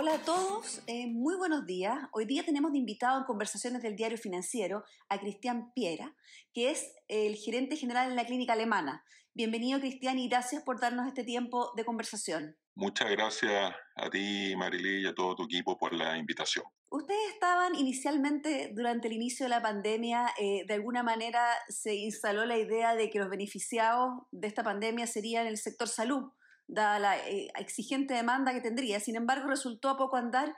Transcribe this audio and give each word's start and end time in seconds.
Hola 0.00 0.14
a 0.14 0.24
todos, 0.24 0.80
eh, 0.86 1.08
muy 1.08 1.34
buenos 1.34 1.66
días. 1.66 1.98
Hoy 2.12 2.24
día 2.24 2.44
tenemos 2.44 2.70
de 2.70 2.78
invitado 2.78 3.18
en 3.18 3.24
conversaciones 3.24 3.82
del 3.82 3.96
diario 3.96 4.16
financiero 4.16 4.84
a 5.08 5.18
Cristian 5.18 5.72
Piera, 5.74 6.14
que 6.54 6.70
es 6.70 6.94
el 7.08 7.34
gerente 7.34 7.74
general 7.74 8.08
en 8.08 8.14
la 8.14 8.24
clínica 8.24 8.52
alemana. 8.52 9.04
Bienvenido 9.34 9.80
Cristian 9.80 10.20
y 10.20 10.28
gracias 10.28 10.62
por 10.62 10.78
darnos 10.78 11.08
este 11.08 11.24
tiempo 11.24 11.72
de 11.76 11.84
conversación. 11.84 12.56
Muchas 12.76 13.10
gracias 13.10 13.74
a 13.96 14.08
ti, 14.08 14.54
Marilí, 14.56 15.02
y 15.02 15.06
a 15.08 15.14
todo 15.16 15.34
tu 15.34 15.42
equipo 15.46 15.76
por 15.76 15.92
la 15.92 16.16
invitación. 16.16 16.64
Ustedes 16.90 17.32
estaban 17.32 17.74
inicialmente, 17.74 18.70
durante 18.76 19.08
el 19.08 19.14
inicio 19.14 19.46
de 19.46 19.50
la 19.50 19.62
pandemia, 19.62 20.28
eh, 20.38 20.62
de 20.64 20.74
alguna 20.74 21.02
manera 21.02 21.44
se 21.66 21.96
instaló 21.96 22.46
la 22.46 22.56
idea 22.56 22.94
de 22.94 23.10
que 23.10 23.18
los 23.18 23.28
beneficiados 23.28 24.12
de 24.30 24.46
esta 24.46 24.62
pandemia 24.62 25.08
serían 25.08 25.48
el 25.48 25.56
sector 25.56 25.88
salud, 25.88 26.30
dada 26.68 26.98
la 26.98 27.18
eh, 27.18 27.50
exigente 27.56 28.14
demanda 28.14 28.52
que 28.52 28.60
tendría. 28.60 29.00
Sin 29.00 29.16
embargo, 29.16 29.48
resultó 29.48 29.88
a 29.88 29.96
poco 29.96 30.16
andar 30.16 30.54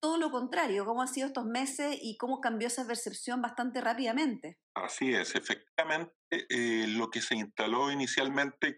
todo 0.00 0.16
lo 0.16 0.30
contrario. 0.30 0.86
¿Cómo 0.86 1.02
han 1.02 1.08
sido 1.08 1.26
estos 1.26 1.44
meses 1.44 1.98
y 2.00 2.16
cómo 2.16 2.40
cambió 2.40 2.68
esa 2.68 2.86
percepción 2.86 3.42
bastante 3.42 3.80
rápidamente? 3.80 4.58
Así 4.74 5.12
es, 5.12 5.34
efectivamente, 5.34 6.14
eh, 6.30 6.86
lo 6.88 7.10
que 7.10 7.20
se 7.20 7.34
instaló 7.34 7.90
inicialmente 7.92 8.76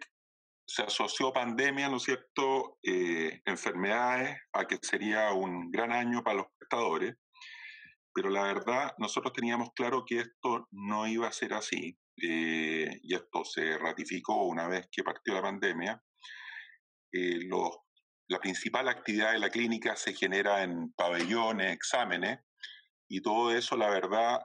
se 0.67 0.83
asoció 0.83 1.33
pandemia, 1.33 1.89
¿no 1.89 1.97
es 1.97 2.05
cierto?, 2.05 2.79
eh, 2.83 3.43
enfermedades, 3.45 4.39
a 4.53 4.67
que 4.67 4.79
sería 4.81 5.33
un 5.33 5.71
gran 5.71 5.93
año 5.93 6.23
para 6.23 6.39
los 6.39 6.47
prestadores, 6.59 7.15
pero 8.15 8.31
la 8.31 8.45
verdad, 8.45 8.93
nosotros 8.99 9.33
teníamos 9.33 9.71
claro 9.75 10.05
que 10.07 10.21
esto 10.21 10.69
no 10.71 11.07
iba 11.07 11.29
a 11.29 11.33
ser 11.33 11.55
así, 11.55 11.99
eh, 12.23 12.89
y 13.03 13.15
esto 13.15 13.45
se 13.45 13.77
ratificó 13.79 14.45
una 14.45 14.69
vez 14.69 14.89
que 14.91 15.03
partió 15.03 15.35
la 15.35 15.43
pandemia. 15.43 16.03
Eh, 17.13 17.41
los, 17.45 17.71
la 18.29 18.41
principal 18.41 18.89
actividad 18.89 19.33
de 19.33 19.39
la 19.39 19.51
clínica 19.51 19.97
se 19.97 20.15
genera 20.15 20.63
en 20.63 20.93
pabellones, 20.93 21.73
exámenes, 21.73 22.41
y 23.09 23.21
todo 23.21 23.55
eso, 23.55 23.77
la 23.77 23.91
verdad, 23.91 24.41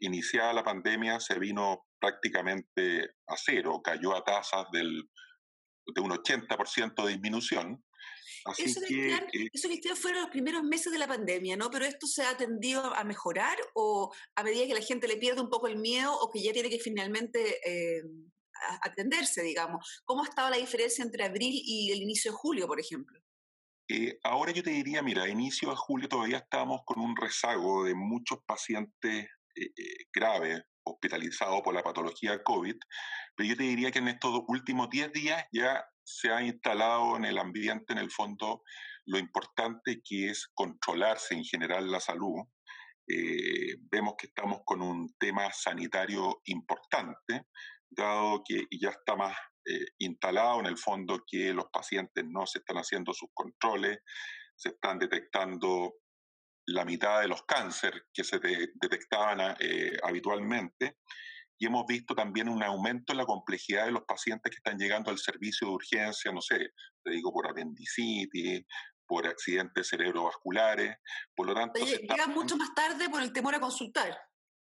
iniciada 0.00 0.52
la 0.52 0.62
pandemia, 0.62 1.18
se 1.18 1.36
vino 1.36 1.86
prácticamente 1.98 3.10
a 3.26 3.36
cero, 3.36 3.80
cayó 3.82 4.14
a 4.14 4.22
tasas 4.22 4.66
del 4.72 5.02
de 5.94 6.00
un 6.00 6.10
80% 6.10 7.04
de 7.04 7.12
disminución. 7.12 7.84
Así 8.44 8.64
eso, 8.64 8.80
que, 8.86 9.14
eh, 9.14 9.48
eso 9.52 9.68
que 9.68 9.94
fueron 9.96 10.22
los 10.22 10.30
primeros 10.30 10.62
meses 10.62 10.92
de 10.92 10.98
la 10.98 11.08
pandemia, 11.08 11.56
¿no? 11.56 11.70
Pero 11.70 11.84
esto 11.84 12.06
se 12.06 12.22
ha 12.22 12.36
tendido 12.36 12.94
a 12.94 13.04
mejorar 13.04 13.58
o 13.74 14.12
a 14.36 14.42
medida 14.42 14.66
que 14.66 14.74
la 14.74 14.82
gente 14.82 15.08
le 15.08 15.16
pierde 15.16 15.40
un 15.40 15.50
poco 15.50 15.66
el 15.66 15.76
miedo 15.76 16.14
o 16.14 16.30
que 16.30 16.42
ya 16.42 16.52
tiene 16.52 16.70
que 16.70 16.78
finalmente 16.78 17.58
eh, 17.66 18.02
atenderse, 18.82 19.42
digamos. 19.42 20.02
¿Cómo 20.04 20.22
ha 20.22 20.28
estado 20.28 20.50
la 20.50 20.56
diferencia 20.56 21.04
entre 21.04 21.24
abril 21.24 21.52
y 21.52 21.92
el 21.92 22.02
inicio 22.02 22.32
de 22.32 22.36
julio, 22.36 22.66
por 22.66 22.80
ejemplo? 22.80 23.20
Eh, 23.88 24.18
ahora 24.22 24.52
yo 24.52 24.62
te 24.62 24.70
diría, 24.70 25.02
mira, 25.02 25.22
a 25.22 25.28
inicio 25.28 25.70
de 25.70 25.76
julio 25.76 26.08
todavía 26.08 26.38
estábamos 26.38 26.82
con 26.84 27.00
un 27.00 27.16
rezago 27.16 27.84
de 27.84 27.94
muchos 27.94 28.40
pacientes 28.46 29.28
graves 30.14 30.62
hospitalizados 30.84 31.62
por 31.62 31.74
la 31.74 31.82
patología 31.82 32.42
COVID, 32.42 32.76
pero 33.34 33.48
yo 33.48 33.56
te 33.56 33.64
diría 33.64 33.90
que 33.90 33.98
en 33.98 34.08
estos 34.08 34.42
últimos 34.48 34.88
10 34.90 35.12
días 35.12 35.44
ya 35.52 35.84
se 36.04 36.30
ha 36.30 36.42
instalado 36.42 37.16
en 37.16 37.24
el 37.24 37.38
ambiente, 37.38 37.92
en 37.92 37.98
el 37.98 38.10
fondo, 38.10 38.62
lo 39.06 39.18
importante 39.18 40.00
que 40.02 40.30
es 40.30 40.48
controlarse 40.54 41.34
en 41.34 41.44
general 41.44 41.90
la 41.90 42.00
salud. 42.00 42.44
Eh, 43.06 43.76
vemos 43.90 44.14
que 44.18 44.26
estamos 44.26 44.60
con 44.64 44.82
un 44.82 45.14
tema 45.18 45.50
sanitario 45.52 46.40
importante, 46.44 47.46
que 48.46 48.66
ya 48.70 48.90
está 48.90 49.16
más 49.16 49.36
eh, 49.64 49.86
instalado 49.98 50.60
en 50.60 50.66
el 50.66 50.78
fondo 50.78 51.24
que 51.26 51.52
los 51.52 51.66
pacientes 51.72 52.24
no 52.26 52.46
se 52.46 52.58
están 52.60 52.76
haciendo 52.76 53.12
sus 53.12 53.28
controles, 53.34 53.98
se 54.56 54.70
están 54.70 54.98
detectando 54.98 55.94
la 56.66 56.84
mitad 56.84 57.20
de 57.20 57.28
los 57.28 57.42
cánceres 57.44 58.02
que 58.12 58.24
se 58.24 58.38
detectaban 58.38 59.56
eh, 59.58 59.96
habitualmente 60.02 60.98
y 61.58 61.66
hemos 61.66 61.86
visto 61.86 62.14
también 62.14 62.48
un 62.48 62.62
aumento 62.62 63.12
en 63.12 63.18
la 63.18 63.26
complejidad 63.26 63.86
de 63.86 63.92
los 63.92 64.04
pacientes 64.04 64.50
que 64.50 64.56
están 64.56 64.78
llegando 64.78 65.10
al 65.10 65.18
servicio 65.18 65.66
de 65.66 65.74
urgencia, 65.74 66.30
no 66.30 66.40
sé, 66.40 66.70
te 67.02 67.10
digo 67.10 67.32
por 67.32 67.48
apendicitis, 67.48 68.62
por 69.06 69.26
accidentes 69.26 69.88
cerebrovasculares, 69.88 70.96
por 71.34 71.46
lo 71.46 71.54
tanto... 71.54 71.84
llegan 71.84 72.32
mucho 72.32 72.56
más 72.56 72.72
tarde 72.74 73.08
por 73.08 73.22
el 73.22 73.32
temor 73.32 73.54
a 73.54 73.60
consultar. 73.60 74.16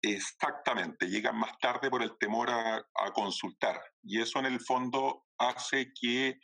Exactamente, 0.03 1.09
llegan 1.09 1.37
más 1.37 1.59
tarde 1.59 1.91
por 1.91 2.03
el 2.03 2.17
temor 2.19 2.51
a, 2.51 2.77
a 2.77 3.13
consultar 3.13 3.79
y 4.03 4.21
eso 4.21 4.39
en 4.39 4.47
el 4.47 4.61
fondo 4.61 5.27
hace 5.39 5.93
que 6.01 6.39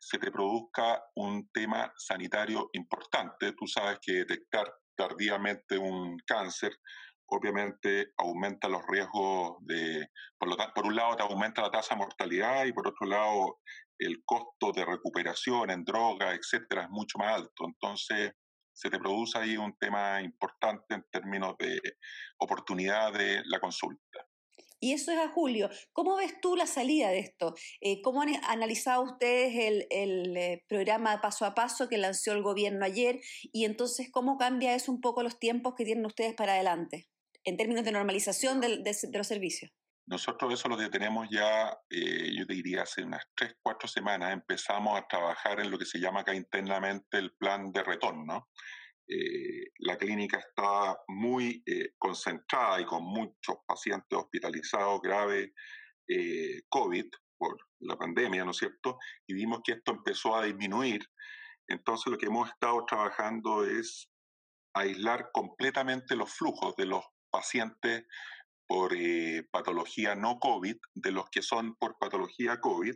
se 0.00 0.18
te 0.18 0.30
produzca 0.30 1.04
un 1.14 1.48
tema 1.50 1.92
sanitario 1.96 2.70
importante. 2.72 3.52
Tú 3.52 3.66
sabes 3.66 3.98
que 4.00 4.12
detectar 4.12 4.72
tardíamente 4.96 5.78
un 5.78 6.18
cáncer 6.26 6.72
obviamente 7.28 8.12
aumenta 8.16 8.68
los 8.68 8.82
riesgos 8.86 9.56
de, 9.60 10.08
por, 10.38 10.48
lo, 10.48 10.56
por 10.74 10.86
un 10.86 10.96
lado 10.96 11.16
te 11.16 11.22
aumenta 11.22 11.62
la 11.62 11.70
tasa 11.70 11.94
de 11.94 12.00
mortalidad 12.00 12.64
y 12.64 12.72
por 12.72 12.88
otro 12.88 13.06
lado 13.06 13.58
el 13.98 14.22
costo 14.24 14.72
de 14.72 14.84
recuperación 14.84 15.70
en 15.70 15.84
droga, 15.84 16.32
etcétera, 16.32 16.84
es 16.84 16.90
mucho 16.90 17.18
más 17.18 17.34
alto. 17.34 17.64
Entonces 17.66 18.32
se 18.78 18.90
te 18.90 18.98
produce 18.98 19.38
ahí 19.38 19.56
un 19.56 19.76
tema 19.76 20.22
importante 20.22 20.94
en 20.94 21.04
términos 21.10 21.56
de 21.58 21.80
oportunidad 22.38 23.12
de 23.12 23.42
la 23.46 23.58
consulta. 23.58 24.26
Y 24.80 24.92
eso 24.92 25.10
es 25.10 25.18
a 25.18 25.28
julio. 25.30 25.68
¿Cómo 25.92 26.14
ves 26.16 26.40
tú 26.40 26.54
la 26.54 26.68
salida 26.68 27.08
de 27.08 27.18
esto? 27.18 27.54
Eh, 27.80 28.00
¿Cómo 28.00 28.22
han 28.22 28.36
analizado 28.44 29.02
ustedes 29.02 29.56
el, 29.56 29.86
el, 29.90 30.36
eh, 30.36 30.64
programa 30.68 31.20
paso 31.20 31.44
a 31.44 31.54
paso 31.56 31.88
que 31.88 31.98
lanzó 31.98 32.32
el 32.32 32.42
gobierno 32.42 32.84
ayer? 32.84 33.18
Y 33.52 33.64
entonces, 33.64 34.08
¿cómo 34.12 34.38
cambia 34.38 34.76
eso 34.76 34.92
un 34.92 35.00
poco 35.00 35.24
los 35.24 35.40
tiempos 35.40 35.74
que 35.74 35.84
tienen 35.84 36.06
ustedes 36.06 36.34
para 36.34 36.52
adelante? 36.52 37.08
en 37.48 37.56
términos 37.56 37.84
de 37.84 37.92
normalización 37.92 38.60
de, 38.60 38.82
los 39.12 39.26
servicios? 39.26 39.72
Nosotros 40.08 40.54
eso 40.54 40.68
lo 40.68 40.90
tenemos 40.90 41.28
ya, 41.30 41.68
eh, 41.90 42.32
yo 42.34 42.46
te 42.46 42.54
diría, 42.54 42.82
hace 42.82 43.02
unas 43.02 43.22
tres, 43.36 43.56
cuatro 43.60 43.86
semanas 43.86 44.32
empezamos 44.32 44.98
a 44.98 45.06
trabajar 45.06 45.60
en 45.60 45.70
lo 45.70 45.78
que 45.78 45.84
se 45.84 46.00
llama 46.00 46.20
acá 46.20 46.34
internamente 46.34 47.18
el 47.18 47.34
plan 47.34 47.70
de 47.72 47.82
retorno. 47.82 48.48
Eh, 49.06 49.66
la 49.80 49.98
clínica 49.98 50.38
está 50.38 50.98
muy 51.08 51.62
eh, 51.66 51.90
concentrada 51.98 52.80
y 52.80 52.86
con 52.86 53.04
muchos 53.04 53.58
pacientes 53.66 54.18
hospitalizados 54.18 55.00
graves 55.02 55.50
COVID 56.70 57.04
por 57.36 57.58
la 57.80 57.98
pandemia, 57.98 58.42
¿no 58.42 58.52
es 58.52 58.56
cierto? 58.56 58.98
Y 59.26 59.34
vimos 59.34 59.60
que 59.62 59.72
esto 59.72 59.92
empezó 59.92 60.34
a 60.34 60.44
disminuir. 60.44 61.02
Entonces 61.66 62.10
lo 62.10 62.16
que 62.16 62.26
hemos 62.26 62.48
estado 62.48 62.82
trabajando 62.86 63.66
es 63.66 64.08
aislar 64.72 65.28
completamente 65.34 66.16
los 66.16 66.32
flujos 66.32 66.74
de 66.76 66.86
los 66.86 67.04
pacientes 67.30 68.06
por 68.68 68.94
eh, 68.94 69.48
patología 69.50 70.14
no 70.14 70.38
COVID 70.38 70.76
de 70.94 71.10
los 71.10 71.30
que 71.30 71.42
son 71.42 71.74
por 71.76 71.96
patología 71.98 72.60
COVID, 72.60 72.94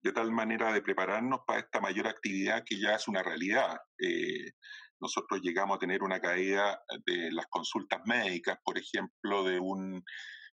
de 0.00 0.12
tal 0.12 0.30
manera 0.30 0.72
de 0.72 0.80
prepararnos 0.80 1.40
para 1.44 1.58
esta 1.58 1.80
mayor 1.80 2.06
actividad 2.06 2.62
que 2.64 2.80
ya 2.80 2.94
es 2.94 3.08
una 3.08 3.22
realidad. 3.22 3.76
Eh, 3.98 4.52
nosotros 5.00 5.40
llegamos 5.42 5.76
a 5.76 5.78
tener 5.80 6.02
una 6.02 6.20
caída 6.20 6.80
de 7.04 7.32
las 7.32 7.46
consultas 7.48 8.00
médicas, 8.04 8.58
por 8.64 8.78
ejemplo, 8.78 9.42
de 9.42 9.58
un 9.58 10.04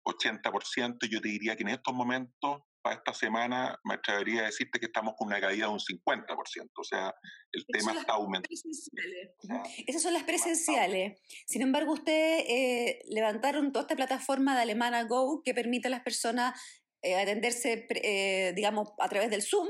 80%, 0.06 1.10
yo 1.10 1.22
te 1.22 1.30
diría 1.30 1.56
que 1.56 1.64
en 1.64 1.70
estos 1.70 1.94
momentos 1.94 2.62
para 2.82 2.96
esta 2.96 3.14
semana 3.14 3.80
me 3.84 3.96
atrevería 3.96 4.42
a 4.42 4.46
decirte 4.46 4.80
que 4.80 4.88
estamos 4.88 5.14
con 5.18 5.28
una 5.28 5.40
caída 5.40 5.68
de 5.68 5.74
un 5.74 5.80
50%. 5.80 6.70
O 6.78 6.84
sea, 6.84 7.14
el 7.52 7.66
tema 7.68 7.94
está 7.94 8.14
aumentando. 8.14 8.56
Esas 9.88 10.02
son 10.02 10.14
las 10.14 10.24
presenciales. 10.24 11.20
Sin 11.46 11.62
embargo, 11.62 11.94
ustedes 11.94 12.46
eh, 12.48 13.00
levantaron 13.10 13.72
toda 13.72 13.84
esta 13.84 13.96
plataforma 13.96 14.56
de 14.56 14.62
Alemana 14.62 15.04
Go 15.04 15.42
que 15.44 15.54
permite 15.54 15.88
a 15.88 15.92
las 15.92 16.02
personas 16.02 16.60
eh, 17.04 17.16
atenderse, 17.16 17.88
eh, 17.90 18.54
digamos, 18.56 18.90
a 19.00 19.10
través 19.10 19.30
del 19.30 19.42
Zoom. 19.42 19.70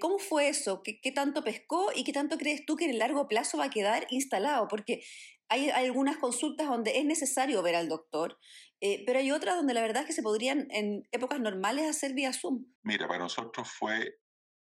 ¿Cómo 0.00 0.18
fue 0.18 0.48
eso? 0.48 0.82
¿Qué, 0.84 1.00
¿Qué, 1.00 1.10
tanto 1.10 1.42
pescó 1.42 1.90
y 1.94 2.04
qué 2.04 2.12
tanto 2.12 2.38
crees 2.38 2.64
tú 2.64 2.76
que 2.76 2.84
en 2.84 2.92
el 2.92 2.98
largo 2.98 3.26
plazo 3.26 3.58
va 3.58 3.64
a 3.64 3.70
quedar 3.70 4.06
instalado? 4.10 4.68
Porque 4.68 5.02
hay 5.48 5.70
algunas 5.70 6.16
consultas 6.16 6.68
donde 6.68 6.98
es 6.98 7.04
necesario 7.04 7.62
ver 7.62 7.76
al 7.76 7.88
doctor, 7.88 8.38
eh, 8.80 9.02
pero 9.06 9.18
hay 9.18 9.30
otras 9.30 9.56
donde 9.56 9.74
la 9.74 9.82
verdad 9.82 10.02
es 10.02 10.08
que 10.08 10.12
se 10.12 10.22
podrían 10.22 10.66
en 10.70 11.08
épocas 11.12 11.40
normales 11.40 11.88
hacer 11.88 12.14
vía 12.14 12.32
Zoom. 12.32 12.64
Mira, 12.82 13.06
para 13.06 13.20
nosotros 13.20 13.70
fue 13.70 14.18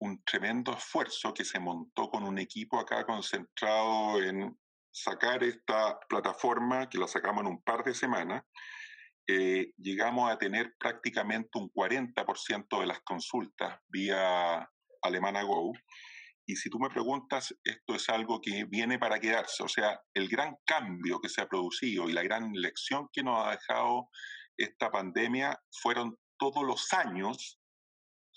un 0.01 0.23
tremendo 0.25 0.73
esfuerzo 0.73 1.33
que 1.33 1.45
se 1.45 1.59
montó 1.59 2.11
con 2.11 2.25
un 2.25 2.39
equipo 2.39 2.79
acá 2.79 3.05
concentrado 3.07 4.23
en 4.23 4.57
sacar 4.91 5.43
esta 5.43 5.99
plataforma, 6.09 6.89
que 6.89 6.99
la 6.99 7.09
sacamos 7.09 7.43
en 7.43 7.49
un 7.49 7.63
par 7.63 7.83
de 7.85 7.95
semanas. 7.95 8.45
Eh, 9.27 9.73
llegamos 9.79 10.31
a 10.31 10.39
tener 10.39 10.75
prácticamente 10.79 11.59
un 11.59 11.71
40% 11.71 12.81
de 12.81 12.87
las 12.87 13.01
consultas 13.01 13.79
vía 13.89 14.69
Alemana 15.03 15.43
Go 15.43 15.73
y 16.47 16.57
si 16.57 16.69
tú 16.69 16.79
me 16.79 16.91
preguntas, 16.91 17.55
esto 17.65 17.95
es 17.95 18.09
algo 18.09 18.41
que 18.41 18.65
viene 18.65 18.99
para 18.99 19.19
quedarse. 19.19 19.63
O 19.63 19.69
sea, 19.69 20.01
el 20.13 20.29
gran 20.29 20.57
cambio 20.67 21.21
que 21.21 21.29
se 21.29 21.41
ha 21.41 21.49
producido 21.49 22.09
y 22.09 22.13
la 22.13 22.23
gran 22.23 22.53
lección 22.53 23.09
que 23.13 23.23
nos 23.23 23.47
ha 23.47 23.53
dejado 23.53 24.11
esta 24.57 24.91
pandemia 24.91 25.59
fueron 25.71 26.19
todos 26.39 26.65
los 26.65 26.93
años 26.93 27.59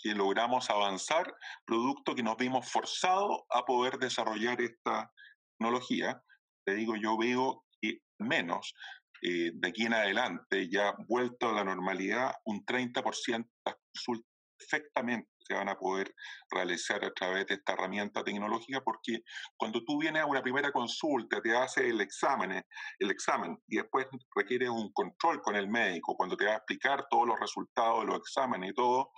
que 0.02 0.14
logramos 0.14 0.70
avanzar, 0.70 1.34
producto 1.66 2.16
que 2.16 2.24
nos 2.24 2.38
vimos 2.38 2.70
forzados 2.72 3.42
a 3.50 3.64
poder 3.64 3.98
desarrollar 3.98 4.62
esta 4.62 5.12
tecnología. 5.58 6.22
Te 6.66 6.76
digo, 6.76 6.96
yo 6.96 7.18
veo 7.18 7.66
que 7.82 8.00
menos 8.20 8.74
eh, 9.22 9.52
de 9.54 9.68
aquí 9.68 9.86
en 9.86 9.94
adelante, 9.94 10.70
ya 10.70 10.96
vuelto 11.08 11.50
a 11.50 11.54
la 11.54 11.64
normalidad, 11.64 12.36
un 12.46 12.64
30% 12.66 13.38
de 13.38 13.50
las 13.66 13.76
consultas 13.94 14.32
perfectamente 14.58 15.30
se 15.48 15.54
van 15.54 15.70
a 15.70 15.78
poder 15.78 16.14
realizar 16.50 17.04
a 17.06 17.14
través 17.14 17.48
de 17.48 17.56
esta 17.56 17.74
herramienta 17.74 18.24
tecnológica 18.24 18.82
porque 18.82 19.24
cuando 19.56 19.84
tú 19.84 20.00
vienes 20.00 20.24
a 20.24 20.26
una 20.26 20.42
primera 20.42 20.72
consulta, 20.72 21.42
te 21.42 21.56
hace 21.56 21.90
el 21.90 22.02
examen, 22.02 22.64
el 23.00 23.12
examen 23.12 23.58
y 23.68 23.78
después 23.78 24.08
requiere 24.36 24.70
un 24.70 24.92
control 24.92 25.42
con 25.42 25.56
el 25.56 25.70
médico, 25.70 26.16
cuando 26.16 26.36
te 26.36 26.46
va 26.46 26.54
a 26.54 26.58
explicar 26.58 27.06
todos 27.10 27.28
los 27.28 27.40
resultados 27.40 28.02
de 28.02 28.08
los 28.08 28.18
exámenes 28.18 28.72
y 28.72 28.74
todo, 28.74 29.12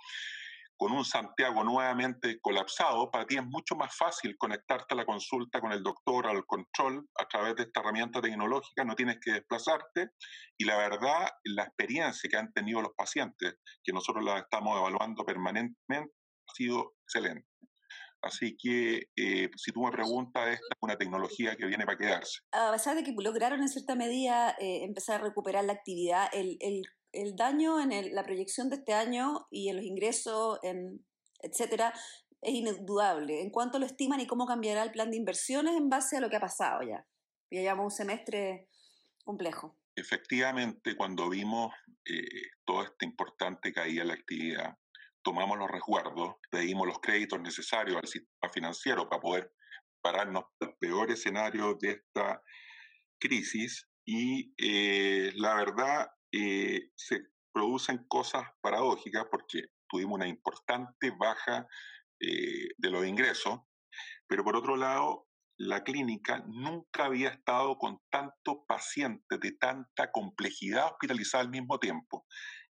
con 0.80 0.92
un 0.92 1.04
Santiago 1.04 1.62
nuevamente 1.62 2.40
colapsado, 2.40 3.10
para 3.10 3.26
ti 3.26 3.36
es 3.36 3.44
mucho 3.44 3.76
más 3.76 3.94
fácil 3.94 4.38
conectarte 4.38 4.94
a 4.94 4.96
la 4.96 5.04
consulta 5.04 5.60
con 5.60 5.72
el 5.72 5.82
doctor, 5.82 6.26
al 6.26 6.46
control, 6.46 7.06
a 7.18 7.26
través 7.26 7.54
de 7.56 7.64
esta 7.64 7.80
herramienta 7.80 8.22
tecnológica, 8.22 8.82
no 8.82 8.94
tienes 8.94 9.18
que 9.20 9.32
desplazarte. 9.32 10.12
Y 10.56 10.64
la 10.64 10.78
verdad, 10.78 11.28
la 11.44 11.64
experiencia 11.64 12.30
que 12.30 12.36
han 12.38 12.50
tenido 12.54 12.80
los 12.80 12.92
pacientes, 12.96 13.56
que 13.84 13.92
nosotros 13.92 14.24
la 14.24 14.38
estamos 14.38 14.78
evaluando 14.78 15.22
permanentemente, 15.22 16.14
ha 16.50 16.54
sido 16.54 16.94
excelente. 17.02 17.46
Así 18.22 18.56
que, 18.56 19.08
eh, 19.16 19.48
si 19.56 19.72
tú 19.72 19.82
me 19.82 19.90
preguntas, 19.90 20.46
esta 20.48 20.66
es 20.66 20.78
una 20.82 20.96
tecnología 20.96 21.56
que 21.56 21.64
viene 21.64 21.86
para 21.86 21.96
quedarse. 21.96 22.40
A 22.52 22.70
pesar 22.70 22.94
de 22.94 23.02
que 23.02 23.14
lograron 23.16 23.62
en 23.62 23.68
cierta 23.68 23.94
medida 23.94 24.50
eh, 24.60 24.84
empezar 24.84 25.20
a 25.20 25.24
recuperar 25.24 25.64
la 25.64 25.72
actividad, 25.72 26.28
el, 26.32 26.58
el 26.60 26.82
el 27.12 27.36
daño 27.36 27.80
en 27.80 28.14
la 28.14 28.24
proyección 28.24 28.68
de 28.68 28.76
este 28.76 28.94
año 28.94 29.46
y 29.50 29.68
en 29.68 29.76
los 29.76 29.84
ingresos, 29.84 30.58
en, 30.62 31.04
etcétera, 31.40 31.92
es 32.40 32.54
indudable. 32.54 33.42
¿En 33.42 33.50
cuánto 33.50 33.78
lo 33.78 33.86
estiman 33.86 34.20
y 34.20 34.26
cómo 34.26 34.46
cambiará 34.46 34.82
el 34.82 34.92
plan 34.92 35.10
de 35.10 35.16
inversiones 35.16 35.76
en 35.76 35.88
base 35.88 36.16
a 36.16 36.20
lo 36.20 36.30
que 36.30 36.36
ha 36.36 36.40
pasado 36.40 36.82
ya? 36.82 37.06
Ya 37.50 37.60
llevamos 37.60 37.86
un 37.86 37.90
semestre 37.90 38.68
complejo. 39.24 39.76
Efectivamente, 39.96 40.96
cuando 40.96 41.28
vimos 41.28 41.74
eh, 42.06 42.22
toda 42.64 42.84
esta 42.84 43.04
importante 43.04 43.72
caída 43.72 44.02
en 44.02 44.08
la 44.08 44.14
actividad, 44.14 44.76
tomamos 45.22 45.58
los 45.58 45.70
resguardos, 45.70 46.36
pedimos 46.50 46.86
los 46.86 47.00
créditos 47.00 47.40
necesarios 47.40 47.98
al 47.98 48.08
sistema 48.08 48.52
financiero 48.52 49.08
para 49.08 49.20
poder 49.20 49.52
pararnos 50.02 50.44
al 50.60 50.76
peor 50.78 51.10
escenario 51.10 51.74
de 51.74 51.90
esta 51.90 52.42
crisis 53.20 53.86
y 54.04 54.54
eh, 54.56 55.32
la 55.36 55.54
verdad 55.54 56.08
eh, 56.32 56.90
se 56.96 57.20
producen 57.52 58.04
cosas 58.08 58.44
paradójicas 58.60 59.24
porque 59.30 59.64
tuvimos 59.88 60.14
una 60.14 60.28
importante 60.28 61.12
baja 61.18 61.66
eh, 62.20 62.68
de 62.76 62.90
los 62.90 63.06
ingresos, 63.06 63.60
pero 64.26 64.44
por 64.44 64.56
otro 64.56 64.76
lado, 64.76 65.26
la 65.58 65.84
clínica 65.84 66.42
nunca 66.46 67.04
había 67.04 67.28
estado 67.28 67.76
con 67.76 68.00
tanto 68.08 68.64
paciente 68.66 69.36
de 69.38 69.52
tanta 69.52 70.10
complejidad 70.10 70.86
hospitalizada 70.86 71.44
al 71.44 71.50
mismo 71.50 71.78
tiempo. 71.78 72.26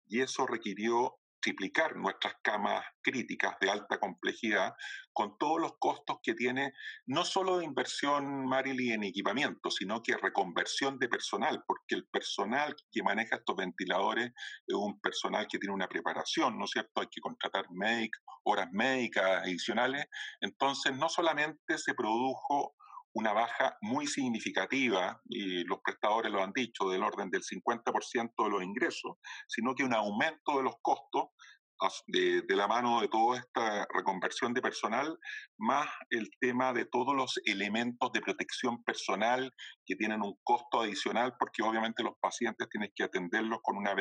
Y 0.06 0.20
eso 0.20 0.46
requirió 0.46 1.17
triplicar 1.40 1.96
nuestras 1.96 2.34
camas 2.42 2.84
críticas 3.02 3.56
de 3.60 3.70
alta 3.70 3.98
complejidad 3.98 4.74
con 5.12 5.36
todos 5.38 5.60
los 5.60 5.72
costos 5.78 6.18
que 6.22 6.34
tiene 6.34 6.72
no 7.06 7.24
solo 7.24 7.58
de 7.58 7.64
inversión 7.64 8.46
Marily 8.46 8.92
en 8.92 9.04
equipamiento, 9.04 9.70
sino 9.70 10.02
que 10.02 10.16
reconversión 10.16 10.98
de 10.98 11.08
personal, 11.08 11.62
porque 11.66 11.94
el 11.94 12.06
personal 12.06 12.74
que 12.90 13.02
maneja 13.02 13.36
estos 13.36 13.56
ventiladores 13.56 14.32
es 14.66 14.74
un 14.74 15.00
personal 15.00 15.46
que 15.48 15.58
tiene 15.58 15.74
una 15.74 15.88
preparación, 15.88 16.58
¿no 16.58 16.64
es 16.64 16.70
cierto? 16.70 17.00
Hay 17.00 17.08
que 17.10 17.20
contratar 17.20 17.66
médicos, 17.70 18.20
horas 18.44 18.68
médicas 18.72 19.42
adicionales. 19.42 20.06
Entonces, 20.40 20.94
no 20.94 21.08
solamente 21.08 21.78
se 21.78 21.94
produjo 21.94 22.74
una 23.14 23.32
baja 23.32 23.76
muy 23.80 24.06
significativa, 24.06 25.20
y 25.28 25.64
los 25.64 25.78
prestadores 25.82 26.32
lo 26.32 26.42
han 26.42 26.52
dicho, 26.52 26.88
del 26.88 27.02
orden 27.02 27.30
del 27.30 27.42
50% 27.42 28.44
de 28.44 28.50
los 28.50 28.62
ingresos, 28.62 29.16
sino 29.48 29.74
que 29.74 29.84
un 29.84 29.94
aumento 29.94 30.58
de 30.58 30.64
los 30.64 30.74
costos 30.82 31.30
de, 32.06 32.42
de, 32.42 32.56
la 32.56 32.66
mano 32.66 33.00
de 33.00 33.08
toda 33.08 33.38
esta 33.38 33.86
reconversión 33.94 34.52
de 34.52 34.60
personal, 34.60 35.16
más 35.58 35.88
el 36.10 36.28
tema 36.40 36.72
de 36.72 36.86
todos 36.86 37.14
los 37.14 37.38
elementos 37.44 38.10
de 38.12 38.20
protección 38.20 38.82
personal 38.82 39.52
que 39.86 39.94
tienen 39.94 40.22
un 40.22 40.34
costo 40.42 40.80
adicional, 40.80 41.34
porque 41.38 41.62
obviamente 41.62 42.02
los 42.02 42.14
pacientes 42.20 42.68
tienen 42.68 42.90
que 42.94 43.04
atenderlos 43.04 43.60
con 43.62 43.76
una 43.76 43.94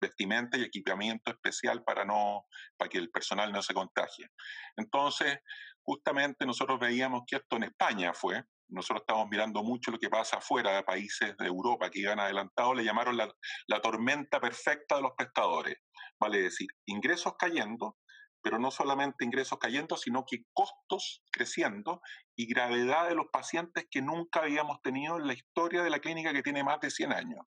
vestimenta 0.00 0.58
y 0.58 0.62
equipamiento 0.62 1.30
especial 1.30 1.84
para, 1.84 2.04
no, 2.04 2.44
para 2.76 2.88
que 2.88 2.98
el 2.98 3.10
personal 3.10 3.52
no 3.52 3.62
se 3.62 3.74
contagie. 3.74 4.28
Entonces, 4.76 5.38
justamente 5.86 6.44
nosotros 6.44 6.78
veíamos 6.80 7.22
que 7.26 7.36
esto 7.36 7.56
en 7.56 7.64
España 7.64 8.12
fue, 8.12 8.44
nosotros 8.68 9.02
estamos 9.02 9.28
mirando 9.30 9.62
mucho 9.62 9.92
lo 9.92 9.98
que 9.98 10.10
pasa 10.10 10.38
afuera 10.38 10.74
de 10.74 10.82
países 10.82 11.36
de 11.36 11.46
Europa 11.46 11.88
que 11.88 12.00
iban 12.00 12.18
adelantados, 12.18 12.76
le 12.76 12.84
llamaron 12.84 13.16
la, 13.16 13.32
la 13.68 13.80
tormenta 13.80 14.40
perfecta 14.40 14.96
de 14.96 15.02
los 15.02 15.12
prestadores. 15.16 15.76
Vale 16.20 16.42
decir, 16.42 16.66
ingresos 16.86 17.34
cayendo, 17.38 17.96
pero 18.42 18.58
no 18.58 18.72
solamente 18.72 19.24
ingresos 19.24 19.58
cayendo, 19.60 19.96
sino 19.96 20.24
que 20.28 20.38
costos 20.52 21.22
creciendo 21.30 22.00
y 22.36 22.46
gravedad 22.46 23.08
de 23.08 23.14
los 23.14 23.26
pacientes 23.32 23.86
que 23.88 24.02
nunca 24.02 24.40
habíamos 24.40 24.82
tenido 24.82 25.18
en 25.18 25.28
la 25.28 25.34
historia 25.34 25.84
de 25.84 25.90
la 25.90 26.00
clínica 26.00 26.32
que 26.32 26.42
tiene 26.42 26.64
más 26.64 26.80
de 26.80 26.90
100 26.90 27.12
años. 27.12 27.46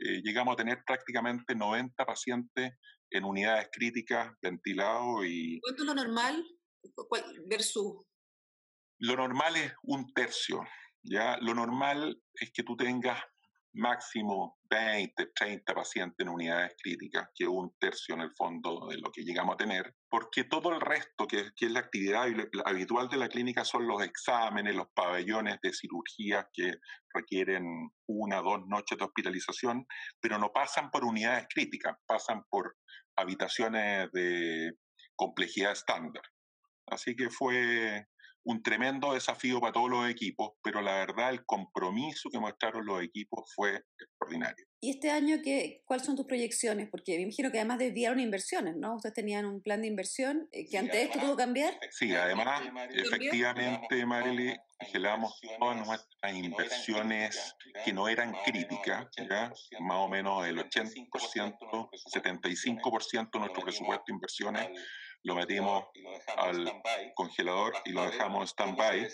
Eh, 0.00 0.20
llegamos 0.24 0.54
a 0.54 0.56
tener 0.56 0.82
prácticamente 0.84 1.54
90 1.54 2.04
pacientes 2.04 2.72
en 3.10 3.24
unidades 3.24 3.68
críticas, 3.72 4.32
ventilados 4.42 5.24
y... 5.24 5.60
¿Cuánto 5.60 5.82
es 5.82 5.86
lo 5.86 5.94
normal 5.94 6.44
versus 7.46 8.02
lo 9.00 9.16
normal 9.16 9.56
es 9.56 9.72
un 9.84 10.12
tercio, 10.12 10.60
¿ya? 11.02 11.38
Lo 11.40 11.54
normal 11.54 12.20
es 12.34 12.50
que 12.52 12.64
tú 12.64 12.76
tengas 12.76 13.22
máximo 13.74 14.58
20, 14.70 15.26
30 15.36 15.72
pacientes 15.72 16.16
en 16.18 16.28
unidades 16.28 16.74
críticas, 16.82 17.28
que 17.32 17.46
un 17.46 17.76
tercio 17.78 18.16
en 18.16 18.22
el 18.22 18.32
fondo 18.32 18.88
de 18.88 18.96
lo 18.96 19.12
que 19.12 19.22
llegamos 19.22 19.54
a 19.54 19.56
tener, 19.56 19.94
porque 20.10 20.44
todo 20.44 20.72
el 20.72 20.80
resto, 20.80 21.28
que, 21.28 21.50
que 21.54 21.66
es 21.66 21.70
la 21.70 21.80
actividad 21.80 22.26
habitual 22.64 23.08
de 23.08 23.18
la 23.18 23.28
clínica, 23.28 23.64
son 23.64 23.86
los 23.86 24.02
exámenes, 24.02 24.74
los 24.74 24.88
pabellones 24.94 25.58
de 25.62 25.72
cirugía 25.72 26.48
que 26.52 26.72
requieren 27.14 27.64
una, 28.08 28.40
dos 28.40 28.66
noches 28.66 28.98
de 28.98 29.04
hospitalización, 29.04 29.86
pero 30.20 30.38
no 30.38 30.50
pasan 30.50 30.90
por 30.90 31.04
unidades 31.04 31.46
críticas, 31.48 31.96
pasan 32.04 32.42
por 32.50 32.74
habitaciones 33.16 34.10
de 34.12 34.72
complejidad 35.14 35.72
estándar. 35.72 36.22
Así 36.90 37.14
que 37.14 37.30
fue 37.30 38.06
un 38.48 38.62
tremendo 38.62 39.12
desafío 39.12 39.60
para 39.60 39.72
todos 39.72 39.90
los 39.90 40.08
equipos, 40.08 40.52
pero 40.62 40.80
la 40.80 40.94
verdad 40.94 41.30
el 41.30 41.44
compromiso 41.44 42.30
que 42.30 42.38
mostraron 42.38 42.86
los 42.86 43.02
equipos 43.02 43.52
fue 43.54 43.82
extraordinario. 44.00 44.66
¿Y 44.80 44.90
este 44.90 45.10
año 45.10 45.38
qué, 45.44 45.82
cuáles 45.84 46.06
son 46.06 46.16
tus 46.16 46.24
proyecciones? 46.24 46.88
Porque 46.90 47.16
me 47.16 47.22
imagino 47.24 47.50
que 47.50 47.58
además 47.58 47.78
desviaron 47.78 48.20
inversiones, 48.20 48.76
¿no? 48.76 48.96
Ustedes 48.96 49.14
tenían 49.14 49.44
un 49.44 49.60
plan 49.60 49.82
de 49.82 49.88
inversión 49.88 50.48
eh, 50.52 50.66
que 50.66 50.78
antes 50.78 50.94
esto 50.96 51.18
tuvo 51.18 51.36
que 51.36 51.42
cambiar. 51.42 51.78
Sí, 51.90 52.14
además, 52.14 52.62
efectivamente, 52.90 54.06
Marily, 54.06 54.56
congelamos 54.78 55.38
todas 55.58 55.86
nuestras 55.86 56.34
inversiones 56.34 57.54
que 57.84 57.92
no 57.92 58.08
eran 58.08 58.32
críticas, 58.46 59.08
¿ya? 59.28 59.52
más 59.80 59.98
o 59.98 60.08
menos 60.08 60.46
el 60.46 60.56
80%, 60.56 61.06
75% 62.14 63.30
de 63.30 63.38
nuestro 63.40 63.62
presupuesto 63.62 64.04
de 64.06 64.14
inversiones 64.14 64.68
lo 65.22 65.34
metimos 65.34 65.84
al 66.36 66.72
congelador 67.14 67.74
y 67.84 67.92
lo 67.92 68.04
dejamos 68.04 68.42
en 68.42 68.46
stand-by 68.48 69.08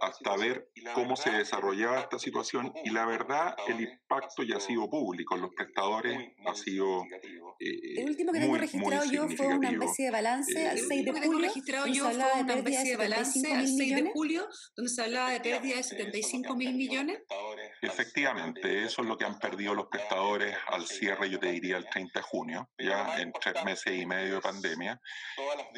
hasta 0.00 0.36
ver 0.36 0.68
cómo 0.94 1.16
se 1.16 1.30
desarrollaba 1.30 2.00
esta 2.00 2.18
situación. 2.18 2.72
y 2.84 2.90
la 2.90 3.06
verdad 3.06 3.56
el 3.66 3.80
impacto 3.80 4.42
ya 4.42 4.56
ha 4.56 4.60
sido 4.60 4.88
público, 4.88 5.36
los 5.36 5.50
prestadores 5.54 6.32
ha 6.46 6.54
sido 6.54 7.04
eh, 7.60 8.00
El 8.00 8.10
último 8.10 8.32
que 8.32 8.40
tengo 8.40 8.56
registrado 8.56 9.04
yo 9.10 9.28
fue 9.28 9.46
una 9.46 9.70
especie 9.70 10.06
de 10.06 10.10
balance 10.10 10.68
al 10.68 10.78
6 10.78 11.04
de 11.04 11.12
julio, 11.12 11.38
registrado 11.38 11.86
yo 11.86 12.04
fue 12.04 12.14
una 12.14 12.54
especie 12.54 12.90
de 12.90 12.96
balance 12.96 13.52
al 13.52 13.66
6 13.66 13.96
de 13.96 14.10
julio, 14.12 14.48
donde 14.76 14.90
se 14.90 15.02
hablaba 15.02 15.30
de 15.30 15.40
pérdida 15.40 15.76
de 15.76 15.82
75 15.82 16.56
mil 16.56 16.74
millones. 16.74 17.22
Efectivamente, 17.82 18.84
eso 18.84 19.02
es 19.02 19.08
lo 19.08 19.16
que 19.16 19.24
han 19.24 19.38
perdido 19.38 19.74
los 19.74 19.86
prestadores 19.86 20.56
al 20.68 20.86
cierre, 20.86 21.30
yo 21.30 21.38
te 21.38 21.50
diría, 21.50 21.76
el 21.76 21.88
30 21.88 22.18
de 22.18 22.22
junio, 22.22 22.70
ya 22.78 23.20
en 23.20 23.32
tres 23.32 23.64
meses 23.64 23.98
y 23.98 24.06
medio 24.06 24.36
de 24.36 24.40
pandemia. 24.40 25.00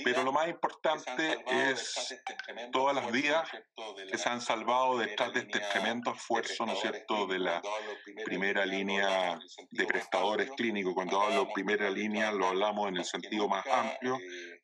Pero 0.05 0.23
lo 0.23 0.33
más 0.33 0.49
importante 0.49 1.45
es 1.47 2.13
este 2.13 2.35
todas 2.73 2.95
las 2.95 3.11
vidas 3.11 3.49
que 4.11 4.19
se 4.19 4.29
han 4.29 4.41
salvado 4.41 4.99
detrás 4.99 5.33
de 5.33 5.41
este 5.41 5.61
tremendo 5.61 6.13
esfuerzo, 6.13 6.67
¿no 6.67 6.73
es 6.73 6.81
cierto?, 6.81 7.27
de 7.27 7.39
la 7.39 7.63
primera 8.25 8.65
línea 8.65 9.39
de 9.71 9.87
prestadores 9.87 10.51
clínicos. 10.53 10.95
Cuando 10.95 11.21
hablo 11.21 11.49
primera 11.53 11.91
línea, 11.91 12.33
lo 12.33 12.49
hablamos 12.49 12.89
en 12.89 12.97
el 12.99 13.05
sentido 13.05 13.49
más 13.49 13.67
amplio. 13.67 14.19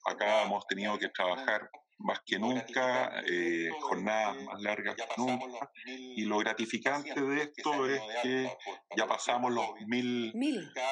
Acá 0.04 0.42
hemos 0.42 0.66
tenido 0.66 0.98
que 0.98 1.08
trabajar 1.08 1.68
más 1.98 2.20
que 2.24 2.38
nunca, 2.38 3.22
eh, 3.26 3.70
jornadas 3.80 4.36
más 4.42 4.60
largas 4.62 4.96
que 4.96 5.04
nunca. 5.16 5.70
Y 5.84 6.24
lo 6.24 6.38
gratificante 6.38 7.20
de 7.20 7.42
esto 7.42 7.88
es 7.88 8.00
que 8.22 8.50
ya 8.96 9.06
pasamos 9.06 9.52
los 9.52 9.66
mil, 9.86 10.32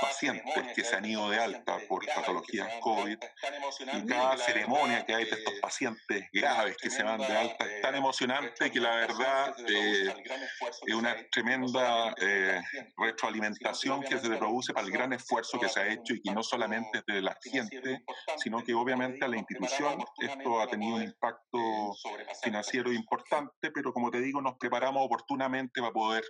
pacientes 0.01 0.73
que 0.75 0.85
se 0.85 0.97
han 0.97 1.05
ido 1.05 1.29
de 1.31 1.39
alta 1.39 1.79
por 1.89 2.07
patologías 2.07 2.69
COVID. 2.81 3.19
Y 3.93 4.07
cada 4.07 4.37
ceremonia 4.37 5.05
que 5.05 5.15
hay 5.15 5.25
de 5.25 5.33
estos 5.33 5.55
pacientes 5.61 6.29
graves 6.33 6.77
que 6.77 6.91
se 6.91 7.03
van 7.03 7.19
de 7.19 7.37
alta 7.37 7.65
es 7.65 7.83
tan 7.83 7.95
emocionante 7.95 8.71
que 8.71 8.81
la 8.81 8.97
verdad 8.97 9.55
eh, 9.69 10.15
es 10.87 10.95
una 10.95 11.17
tremenda 11.31 12.15
eh, 12.21 12.61
retroalimentación 12.97 14.03
que 14.03 14.19
se 14.19 14.31
produce 14.31 14.73
para 14.73 14.87
el 14.87 14.93
gran 14.93 15.13
esfuerzo 15.13 15.59
que 15.59 15.69
se 15.69 15.81
ha 15.81 15.93
hecho 15.93 16.15
y 16.15 16.23
que 16.23 16.33
no 16.33 16.43
solamente 16.43 17.03
de 17.07 17.21
la 17.21 17.37
gente, 17.43 18.05
sino 18.39 18.63
que 18.65 18.75
obviamente 18.75 19.25
a 19.25 19.29
la 19.29 19.37
institución 19.37 20.05
esto 20.19 20.61
ha 20.61 20.67
tenido 20.67 20.94
un 20.95 21.03
impacto 21.03 21.93
financiero 22.43 22.93
importante, 22.93 23.71
pero 23.73 23.93
como 23.93 24.11
te 24.11 24.21
digo, 24.21 24.41
nos 24.41 24.57
preparamos 24.59 25.05
oportunamente 25.05 25.81
para 25.81 25.93
poder 25.93 26.25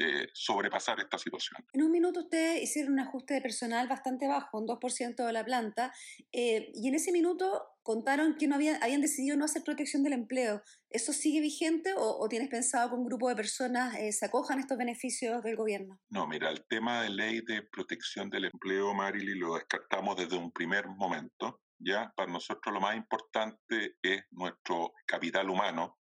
eh, 0.00 0.28
sobrepasar 0.32 1.00
esta 1.00 1.18
situación. 1.18 1.64
En 1.72 1.82
un 1.82 1.90
minuto 1.90 2.20
ustedes 2.20 2.62
hicieron 2.62 2.92
un 2.92 3.00
ajuste 3.00 3.34
de 3.34 3.40
personal 3.40 3.88
bastante 3.88 4.28
bajo, 4.28 4.58
un 4.58 4.66
2% 4.68 5.26
de 5.26 5.32
la 5.32 5.44
planta, 5.44 5.92
eh, 6.30 6.70
y 6.72 6.86
en 6.86 6.94
ese 6.94 7.10
minuto 7.10 7.64
contaron 7.82 8.36
que 8.36 8.46
no 8.46 8.54
habían, 8.54 8.80
habían 8.80 9.00
decidido 9.00 9.36
no 9.36 9.44
hacer 9.44 9.64
protección 9.64 10.04
del 10.04 10.12
empleo. 10.12 10.62
¿Eso 10.88 11.12
sigue 11.12 11.40
vigente 11.40 11.94
o, 11.96 12.28
tienes 12.28 12.48
pensado 12.48 12.90
que 12.90 12.94
un 12.94 13.04
grupo 13.04 13.28
de 13.28 13.34
personas 13.34 13.96
eh, 13.96 14.12
se 14.12 14.26
acojan 14.26 14.60
estos 14.60 14.78
beneficios 14.78 15.42
del 15.42 15.56
gobierno? 15.56 15.98
No, 16.10 16.28
mira, 16.28 16.48
el 16.50 16.64
tema 16.68 17.02
de 17.02 17.10
ley 17.10 17.40
de 17.40 17.62
protección 17.62 18.30
del 18.30 18.44
empleo, 18.44 18.94
Marily, 18.94 19.34
lo 19.34 19.54
descartamos 19.54 20.16
desde 20.16 20.36
un 20.36 20.52
primer 20.52 20.86
momento. 20.86 21.60
Ya, 21.80 22.12
para 22.16 22.30
nosotros 22.30 22.74
lo 22.74 22.80
más 22.80 22.96
importante 22.96 23.96
es 24.02 24.24
nuestro 24.30 24.92
capital 25.06 25.48
humano 25.48 25.98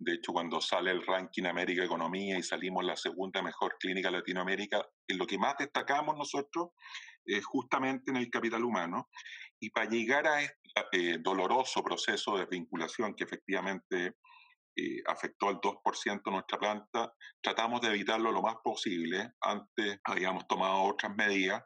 de 0.00 0.14
hecho, 0.14 0.32
cuando 0.32 0.60
sale 0.60 0.92
el 0.92 1.04
ranking 1.04 1.44
América 1.44 1.84
Economía 1.84 2.38
y 2.38 2.42
salimos 2.42 2.84
la 2.84 2.96
segunda 2.96 3.42
mejor 3.42 3.76
clínica 3.80 4.12
Latinoamérica, 4.12 4.86
en 5.08 5.18
lo 5.18 5.26
que 5.26 5.38
más 5.38 5.56
destacamos 5.58 6.16
nosotros 6.16 6.68
es 7.24 7.44
justamente 7.44 8.12
en 8.12 8.18
el 8.18 8.30
capital 8.30 8.62
humano. 8.62 9.08
Y 9.58 9.70
para 9.70 9.90
llegar 9.90 10.26
a 10.28 10.40
este 10.40 10.54
eh, 10.92 11.18
doloroso 11.18 11.82
proceso 11.82 12.34
de 12.34 12.42
desvinculación 12.42 13.14
que 13.14 13.24
efectivamente 13.24 14.14
eh, 14.76 15.02
afectó 15.08 15.48
al 15.48 15.60
2% 15.60 16.30
nuestra 16.30 16.58
planta, 16.58 17.12
tratamos 17.40 17.80
de 17.80 17.88
evitarlo 17.88 18.30
lo 18.30 18.40
más 18.40 18.54
posible. 18.62 19.32
Antes 19.40 19.98
habíamos 20.04 20.46
tomado 20.46 20.82
otras 20.82 21.12
medidas 21.16 21.64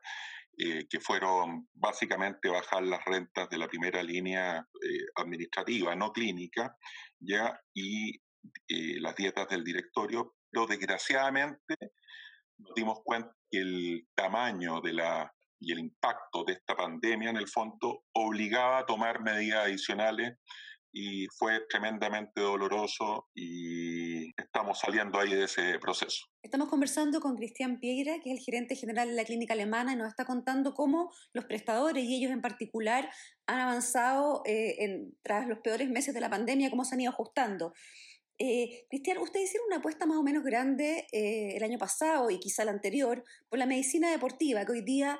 eh, 0.58 0.86
que 0.88 1.00
fueron 1.00 1.68
básicamente 1.72 2.48
bajar 2.48 2.82
las 2.82 3.04
rentas 3.04 3.48
de 3.48 3.58
la 3.58 3.68
primera 3.68 4.02
línea 4.02 4.58
eh, 4.58 5.06
administrativa, 5.16 5.94
no 5.96 6.12
clínica, 6.12 6.76
ya, 7.18 7.58
y 7.74 8.16
eh, 8.68 9.00
las 9.00 9.16
dietas 9.16 9.48
del 9.48 9.64
directorio, 9.64 10.34
pero 10.50 10.66
desgraciadamente 10.66 11.76
nos 12.58 12.74
dimos 12.74 13.00
cuenta 13.02 13.34
que 13.50 13.58
el 13.58 14.08
tamaño 14.14 14.80
de 14.80 14.92
la 14.92 15.32
y 15.62 15.72
el 15.72 15.78
impacto 15.78 16.44
de 16.44 16.54
esta 16.54 16.74
pandemia 16.74 17.30
en 17.30 17.36
el 17.36 17.48
fondo 17.48 18.04
obligaba 18.12 18.78
a 18.78 18.86
tomar 18.86 19.22
medidas 19.22 19.64
adicionales 19.66 20.36
y 20.92 21.26
fue 21.28 21.60
tremendamente 21.68 22.40
doloroso 22.40 23.28
y 23.34 24.28
estamos 24.38 24.78
saliendo 24.78 25.18
ahí 25.18 25.32
de 25.32 25.44
ese 25.44 25.78
proceso. 25.78 26.26
Estamos 26.42 26.68
conversando 26.68 27.20
con 27.20 27.36
Cristian 27.36 27.80
Pieira, 27.80 28.20
que 28.20 28.30
es 28.30 28.38
el 28.38 28.44
gerente 28.44 28.76
general 28.76 29.08
de 29.08 29.14
la 29.14 29.24
clínica 29.24 29.54
alemana, 29.54 29.92
y 29.92 29.96
nos 29.96 30.08
está 30.08 30.26
contando 30.26 30.74
cómo 30.74 31.10
los 31.32 31.46
prestadores 31.46 32.04
y 32.04 32.16
ellos 32.16 32.30
en 32.30 32.42
particular 32.42 33.10
han 33.46 33.60
avanzado 33.60 34.42
eh, 34.44 35.08
tras 35.22 35.48
los 35.48 35.58
peores 35.60 35.88
meses 35.88 36.12
de 36.14 36.20
la 36.20 36.28
pandemia, 36.28 36.70
cómo 36.70 36.84
se 36.84 36.94
han 36.94 37.00
ido 37.00 37.10
ajustando. 37.10 37.72
Eh, 38.38 38.86
Cristian, 38.90 39.18
ustedes 39.18 39.46
hicieron 39.46 39.68
una 39.68 39.76
apuesta 39.76 40.04
más 40.04 40.18
o 40.18 40.22
menos 40.22 40.44
grande 40.44 41.06
eh, 41.12 41.56
el 41.56 41.62
año 41.62 41.78
pasado 41.78 42.28
y 42.30 42.38
quizá 42.38 42.64
el 42.64 42.68
anterior 42.68 43.24
por 43.48 43.58
la 43.58 43.66
medicina 43.66 44.10
deportiva, 44.10 44.66
que 44.66 44.72
hoy 44.72 44.82
día 44.82 45.18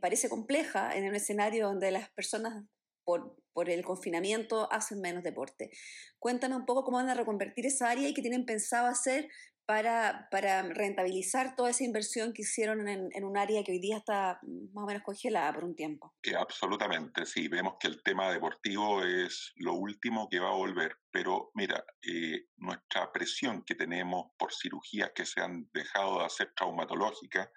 parece 0.00 0.28
compleja 0.28 0.92
en 0.96 1.06
un 1.06 1.14
escenario 1.14 1.68
donde 1.68 1.92
las 1.92 2.10
personas 2.10 2.64
por, 3.04 3.36
por, 3.52 3.70
el 3.70 3.84
confinamiento 3.84 4.70
hacen 4.72 5.00
menos 5.00 5.22
deporte. 5.22 5.70
Cuéntame 6.18 6.56
un 6.56 6.66
poco 6.66 6.84
cómo 6.84 6.98
van 6.98 7.08
a 7.08 7.14
reconvertir 7.14 7.66
esa 7.66 7.90
área 7.90 8.08
y 8.08 8.14
qué 8.14 8.22
tienen 8.22 8.44
pensado 8.44 8.86
hacer 8.86 9.28
para, 9.66 10.28
para 10.30 10.62
rentabilizar 10.62 11.54
toda 11.54 11.70
esa 11.70 11.84
inversión 11.84 12.32
que 12.32 12.42
hicieron 12.42 12.88
en, 12.88 13.08
en, 13.12 13.24
un 13.24 13.36
área 13.36 13.62
que 13.62 13.72
hoy 13.72 13.78
día 13.78 13.98
está 13.98 14.40
más 14.72 14.84
o 14.84 14.86
menos 14.86 15.02
congelada 15.02 15.52
por 15.52 15.64
un 15.64 15.74
tiempo. 15.74 16.14
absolutamente, 16.36 17.24
sí. 17.26 17.48
Vemos 17.48 17.74
que 17.78 17.88
el 17.88 18.02
tema 18.02 18.30
deportivo 18.32 19.02
es 19.04 19.52
lo 19.56 19.74
último 19.74 20.28
que 20.28 20.40
va 20.40 20.48
a 20.48 20.56
volver. 20.56 20.96
Pero 21.10 21.50
mira, 21.54 21.84
eh, 22.02 22.46
nuestra 22.56 23.10
presión 23.12 23.62
que 23.64 23.74
tenemos 23.74 24.32
por 24.36 24.52
cirugías 24.52 25.12
que 25.14 25.24
se 25.24 25.40
han 25.40 25.68
dejado 25.72 26.18
de 26.18 26.26
hacer 26.26 26.52
traumatológicas 26.54 27.48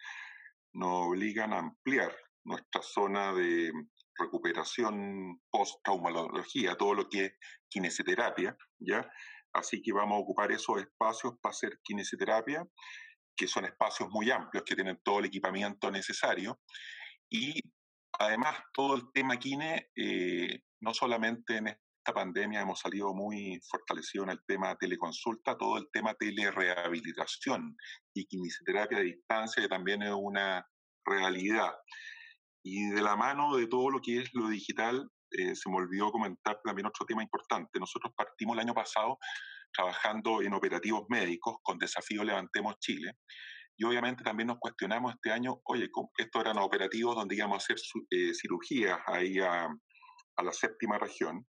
nos 0.73 1.07
obligan 1.07 1.53
a 1.53 1.59
ampliar 1.59 2.15
nuestra 2.43 2.81
zona 2.81 3.33
de 3.33 3.71
recuperación 4.17 5.41
post-traumatología, 5.49 6.75
todo 6.75 6.93
lo 6.93 7.09
que 7.09 7.25
es 7.25 7.33
kinesioterapia, 7.69 8.55
¿ya? 8.79 9.09
Así 9.53 9.81
que 9.81 9.93
vamos 9.93 10.17
a 10.17 10.21
ocupar 10.21 10.51
esos 10.51 10.81
espacios 10.81 11.35
para 11.41 11.51
hacer 11.51 11.79
kinesioterapia, 11.83 12.67
que 13.37 13.47
son 13.47 13.65
espacios 13.65 14.09
muy 14.09 14.31
amplios, 14.31 14.63
que 14.65 14.75
tienen 14.75 14.99
todo 15.03 15.19
el 15.19 15.25
equipamiento 15.25 15.89
necesario. 15.91 16.59
Y 17.29 17.59
además, 18.19 18.57
todo 18.73 18.95
el 18.95 19.03
tema 19.13 19.37
kine, 19.37 19.91
eh, 19.95 20.61
no 20.81 20.93
solamente 20.93 21.57
en 21.57 21.67
esta 21.67 22.13
pandemia 22.13 22.61
hemos 22.61 22.79
salido 22.79 23.13
muy 23.13 23.59
fortalecidos 23.69 24.27
en 24.27 24.31
el 24.33 24.45
tema 24.45 24.75
teleconsulta, 24.75 25.57
todo 25.57 25.77
el 25.77 25.89
tema 25.91 26.13
telerehabilitación 26.13 27.75
y 28.13 28.25
kinesioterapia 28.25 28.99
a 28.99 29.01
distancia, 29.01 29.63
que 29.63 29.69
también 29.69 30.03
es 30.03 30.13
una 30.13 30.65
realidad. 31.05 31.73
Y 32.67 32.89
de 32.89 33.01
la 33.03 33.15
mano 33.15 33.55
de 33.55 33.67
todo 33.67 33.91
lo 33.91 34.01
que 34.01 34.17
es 34.21 34.33
lo 34.33 34.49
digital, 34.49 35.07
eh, 35.29 35.55
se 35.55 35.69
me 35.69 35.75
olvidó 35.75 36.11
comentar 36.11 36.59
también 36.63 36.87
otro 36.87 37.05
tema 37.05 37.21
importante. 37.21 37.79
Nosotros 37.79 38.11
partimos 38.17 38.55
el 38.55 38.61
año 38.61 38.73
pasado 38.73 39.19
trabajando 39.71 40.41
en 40.41 40.51
operativos 40.51 41.03
médicos 41.07 41.57
con 41.61 41.77
Desafío 41.77 42.23
Levantemos 42.23 42.79
Chile. 42.79 43.11
Y 43.77 43.83
obviamente 43.83 44.23
también 44.23 44.47
nos 44.47 44.57
cuestionamos 44.57 45.13
este 45.13 45.31
año, 45.31 45.61
oye, 45.65 45.91
estos 46.17 46.41
eran 46.41 46.57
operativos 46.57 47.15
donde 47.15 47.35
íbamos 47.35 47.55
a 47.55 47.63
hacer 47.63 47.75
eh, 48.09 48.33
cirugías 48.33 48.97
ahí 49.05 49.37
a, 49.37 49.65
a 49.65 50.43
la 50.43 50.51
séptima 50.51 50.97
región. 50.97 51.45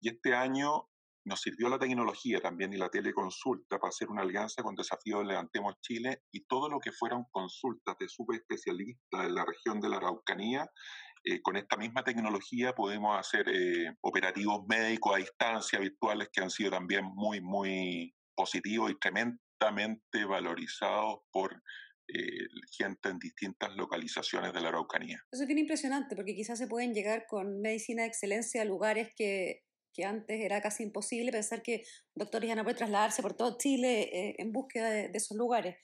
Y 0.00 0.08
este 0.08 0.34
año 0.34 0.88
nos 1.24 1.40
sirvió 1.40 1.68
la 1.68 1.78
tecnología 1.78 2.40
también 2.40 2.72
y 2.72 2.76
la 2.76 2.88
teleconsulta 2.88 3.78
para 3.78 3.90
hacer 3.90 4.08
una 4.08 4.22
alianza 4.22 4.62
con 4.62 4.74
Desafío 4.74 5.22
Levantemos 5.22 5.74
Chile 5.80 6.22
y 6.32 6.46
todo 6.46 6.68
lo 6.68 6.78
que 6.80 6.92
fueron 6.92 7.24
consultas 7.30 7.96
de 7.98 8.06
especialistas 8.06 9.26
en 9.26 9.34
la 9.34 9.44
región 9.44 9.80
de 9.80 9.88
la 9.88 9.96
Araucanía. 9.96 10.70
Eh, 11.24 11.42
con 11.42 11.56
esta 11.56 11.76
misma 11.76 12.04
tecnología 12.04 12.74
podemos 12.74 13.18
hacer 13.18 13.48
eh, 13.48 13.94
operativos 14.00 14.64
médicos 14.68 15.14
a 15.14 15.18
distancia, 15.18 15.78
virtuales, 15.78 16.28
que 16.32 16.40
han 16.40 16.50
sido 16.50 16.70
también 16.70 17.04
muy, 17.04 17.40
muy 17.40 18.14
positivos 18.34 18.90
y 18.90 18.98
tremendamente 18.98 20.24
valorizados 20.24 21.18
por 21.32 21.62
eh, 22.10 22.46
gente 22.70 23.10
en 23.10 23.18
distintas 23.18 23.74
localizaciones 23.76 24.52
de 24.52 24.60
la 24.60 24.68
Araucanía. 24.68 25.22
Eso 25.30 25.42
es 25.42 25.46
bien 25.46 25.58
impresionante 25.58 26.16
porque 26.16 26.34
quizás 26.34 26.58
se 26.58 26.66
pueden 26.66 26.94
llegar 26.94 27.26
con 27.26 27.60
medicina 27.60 28.02
de 28.02 28.08
excelencia 28.08 28.62
a 28.62 28.64
lugares 28.64 29.12
que 29.14 29.64
que 29.98 30.04
antes 30.04 30.40
era 30.40 30.60
casi 30.60 30.84
imposible 30.84 31.32
pensar 31.32 31.60
que 31.60 31.82
doctores 32.14 32.46
iban 32.46 32.60
a 32.60 32.62
poder 32.62 32.76
trasladarse 32.76 33.20
por 33.20 33.34
todo 33.34 33.58
Chile 33.58 34.02
eh, 34.12 34.36
en 34.38 34.52
búsqueda 34.52 34.90
de, 34.90 35.10
esos 35.12 35.36
lugares. 35.36 35.74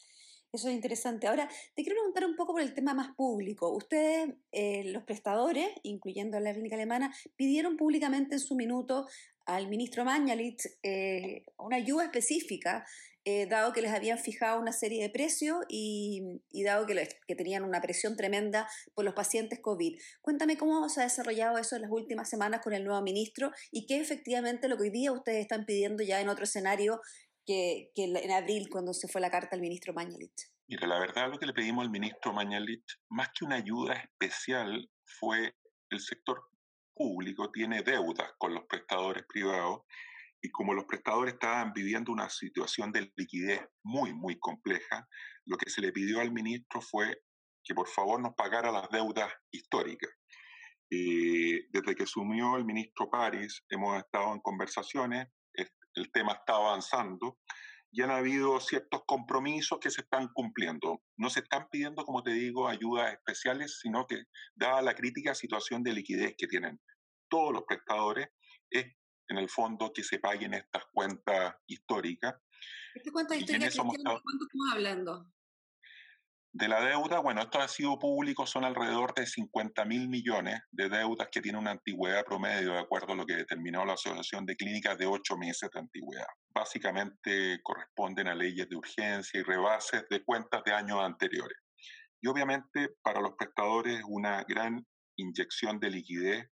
Eso 0.53 0.69
es 0.69 0.75
interesante. 0.75 1.27
Ahora, 1.27 1.49
te 1.75 1.83
quiero 1.83 1.97
preguntar 1.97 2.25
un 2.25 2.37
poco 2.37 2.53
por 2.53 2.63
el 2.63 2.75
tema 2.75 2.95
más 2.95 3.17
público. 3.17 3.75
Ustedes, 3.75 4.37
eh, 4.53 4.85
los 4.85 5.03
prestadores, 5.03 5.67
incluyendo 5.83 6.39
la 6.39 6.53
clínica 6.53 6.77
alemana, 6.77 7.13
pidieron 7.35 7.77
públicamente 7.77 8.37
en 8.37 8.41
su 8.41 8.55
minuto 8.55 9.09
al 9.47 9.67
ministro 9.67 10.05
Mañalich 10.05 10.63
eh, 10.85 11.43
una 11.59 11.79
ayuda 11.79 12.05
específica 12.05 12.87
eh, 13.25 13.47
dado 13.47 13.73
que 13.73 13.83
les 13.83 13.93
habían 13.93 14.19
fijado 14.19 14.61
una 14.61 14.73
serie 14.73 15.03
de 15.03 15.11
precios 15.11 15.59
y, 15.69 16.41
dado 16.65 16.87
que, 16.87 17.09
que, 17.27 17.35
tenían 17.35 17.65
una 17.65 17.81
presión 17.81 18.17
tremenda 18.17 18.69
por 18.95 19.05
los 19.05 19.15
pacientes 19.15 19.61
COVID. 19.61 19.99
Cuéntame 20.21 20.59
cómo 20.59 20.89
se 20.89 21.01
ha 21.01 21.05
desarrollado 21.05 21.59
eso 21.59 21.77
en 21.77 21.83
las 21.83 21.91
últimas 21.91 22.29
semanas 22.29 22.61
con 22.63 22.75
el 22.75 22.85
nuevo 22.85 23.01
ministro 23.03 23.51
y 23.71 23.87
qué 23.87 24.01
efectivamente 24.01 24.69
lo 24.69 24.77
que 24.77 24.85
hoy 24.85 24.91
día 24.91 25.13
ustedes 25.13 25.41
están 25.41 25.65
pidiendo 25.65 26.03
ya 26.03 26.21
en 26.21 26.29
otro 26.29 26.45
escenario 26.45 27.01
que, 27.47 27.91
que 27.95 28.05
en 28.05 28.31
abril 28.31 28.69
cuando 28.71 28.93
se 28.93 29.09
fue 29.09 29.21
la 29.21 29.31
carta 29.31 29.55
al 29.55 29.61
ministro 29.61 29.93
Mañalich. 29.95 30.51
Mira, 30.67 30.87
la 30.87 30.99
verdad 30.99 31.31
lo 31.31 31.39
que 31.39 31.47
le 31.47 31.53
pedimos 31.53 31.85
al 31.85 31.91
ministro 31.91 32.33
Mañalich, 32.33 32.85
más 33.09 33.29
que 33.29 33.45
una 33.45 33.57
ayuda 33.57 33.95
especial, 33.95 34.91
fue 35.05 35.55
el 35.91 36.01
sector 36.01 36.43
público 36.95 37.51
tiene 37.51 37.83
deudas 37.83 38.33
con 38.39 38.55
los 38.55 38.65
prestadores 38.67 39.25
privados 39.29 39.83
y 40.45 40.51
como 40.51 40.75
los 40.75 40.85
prestadores 40.85 41.35
estaban 41.35 41.73
viviendo 41.73 42.13
una 42.13 42.29
situación 42.29 42.93
de 42.93 43.11
liquidez 43.17 43.63
muy, 43.83 44.13
muy 44.13 44.39
compleja, 44.39 45.09
lo 45.47 45.57
que 45.57 45.71
se 45.71 45.81
le 45.81 45.91
pidió 45.91 46.21
al 46.21 46.33
ministro 46.33 46.83
fue 46.83 47.23
que 47.65 47.75
por 47.75 47.89
favor 47.89 48.21
nos 48.21 48.35
pagara 48.35 48.71
las 48.71 48.91
deudas 48.91 49.33
históricas. 49.51 50.11
Eh, 50.91 51.65
desde 51.71 51.95
que 51.95 52.03
asumió 52.03 52.59
el 52.59 52.67
ministro 52.67 53.09
París, 53.09 53.65
hemos 53.71 53.97
estado 53.97 54.35
en 54.35 54.41
conversaciones, 54.41 55.29
el 55.95 56.13
tema 56.13 56.33
está 56.33 56.57
avanzando 56.57 57.39
y 57.91 58.03
han 58.03 58.11
habido 58.11 58.61
ciertos 58.61 59.01
compromisos 59.07 59.79
que 59.81 59.91
se 59.91 60.03
están 60.03 60.29
cumpliendo. 60.35 61.03
No 61.17 61.31
se 61.31 61.41
están 61.41 61.69
pidiendo, 61.71 62.05
como 62.05 62.23
te 62.23 62.33
digo, 62.33 62.69
ayudas 62.69 63.15
especiales, 63.15 63.79
sino 63.81 64.07
que, 64.07 64.25
dada 64.55 64.83
la 64.83 64.95
crítica 64.95 65.35
situación 65.35 65.83
de 65.83 65.95
liquidez 65.95 66.35
que 66.37 66.49
tienen 66.49 66.79
todos 67.31 67.55
los 67.55 67.63
prestadores, 67.67 68.29
es 68.69 68.93
en 69.29 69.39
el 69.39 69.49
fondo 69.49 69.93
que 69.93 70.05
se 70.05 70.19
paguen 70.19 70.55
estas 70.55 70.85
cuentas 70.93 71.55
históricas. 71.67 72.35
¿Estas 72.95 73.13
cuentas 73.13 73.39
históricas, 73.39 73.77
¿cuánto 73.77 74.45
estamos 74.45 74.73
hablando? 74.73 75.35
De 76.57 76.69
la 76.69 76.81
deuda, 76.81 77.19
bueno, 77.19 77.43
esto 77.43 77.61
ha 77.61 77.67
sido 77.67 77.99
público, 77.99 78.47
son 78.47 78.65
alrededor 78.65 79.13
de 79.13 79.27
50 79.27 79.85
mil 79.87 80.09
millones 80.09 80.61
de 80.71 80.89
deudas 80.89 81.27
que 81.33 81.41
tienen 81.41 81.61
una 81.61 81.73
antigüedad 81.73 82.25
promedio, 82.25 82.75
de 82.75 82.79
acuerdo 82.79 83.13
a 83.13 83.17
lo 83.17 83.27
que 83.27 83.35
determinó 83.35 83.85
la 83.85 83.95
Asociación 83.95 84.47
de 84.47 84.55
Clínicas, 84.55 84.97
de 84.97 85.07
ocho 85.07 85.37
meses 85.37 85.69
de 85.75 85.81
antigüedad. 85.81 86.29
Básicamente 86.55 87.61
corresponden 87.65 88.29
a 88.29 88.37
leyes 88.37 88.69
de 88.69 88.77
urgencia 88.77 89.41
y 89.41 89.43
rebases 89.43 90.05
de 90.09 90.23
cuentas 90.23 90.63
de 90.65 90.73
años 90.73 91.01
anteriores. 91.01 91.59
Y 92.21 92.29
obviamente 92.29 92.91
para 93.03 93.21
los 93.21 93.33
prestadores 93.37 94.01
una 94.07 94.45
gran 94.45 94.87
inyección 95.17 95.81
de 95.81 95.91
liquidez, 95.91 96.49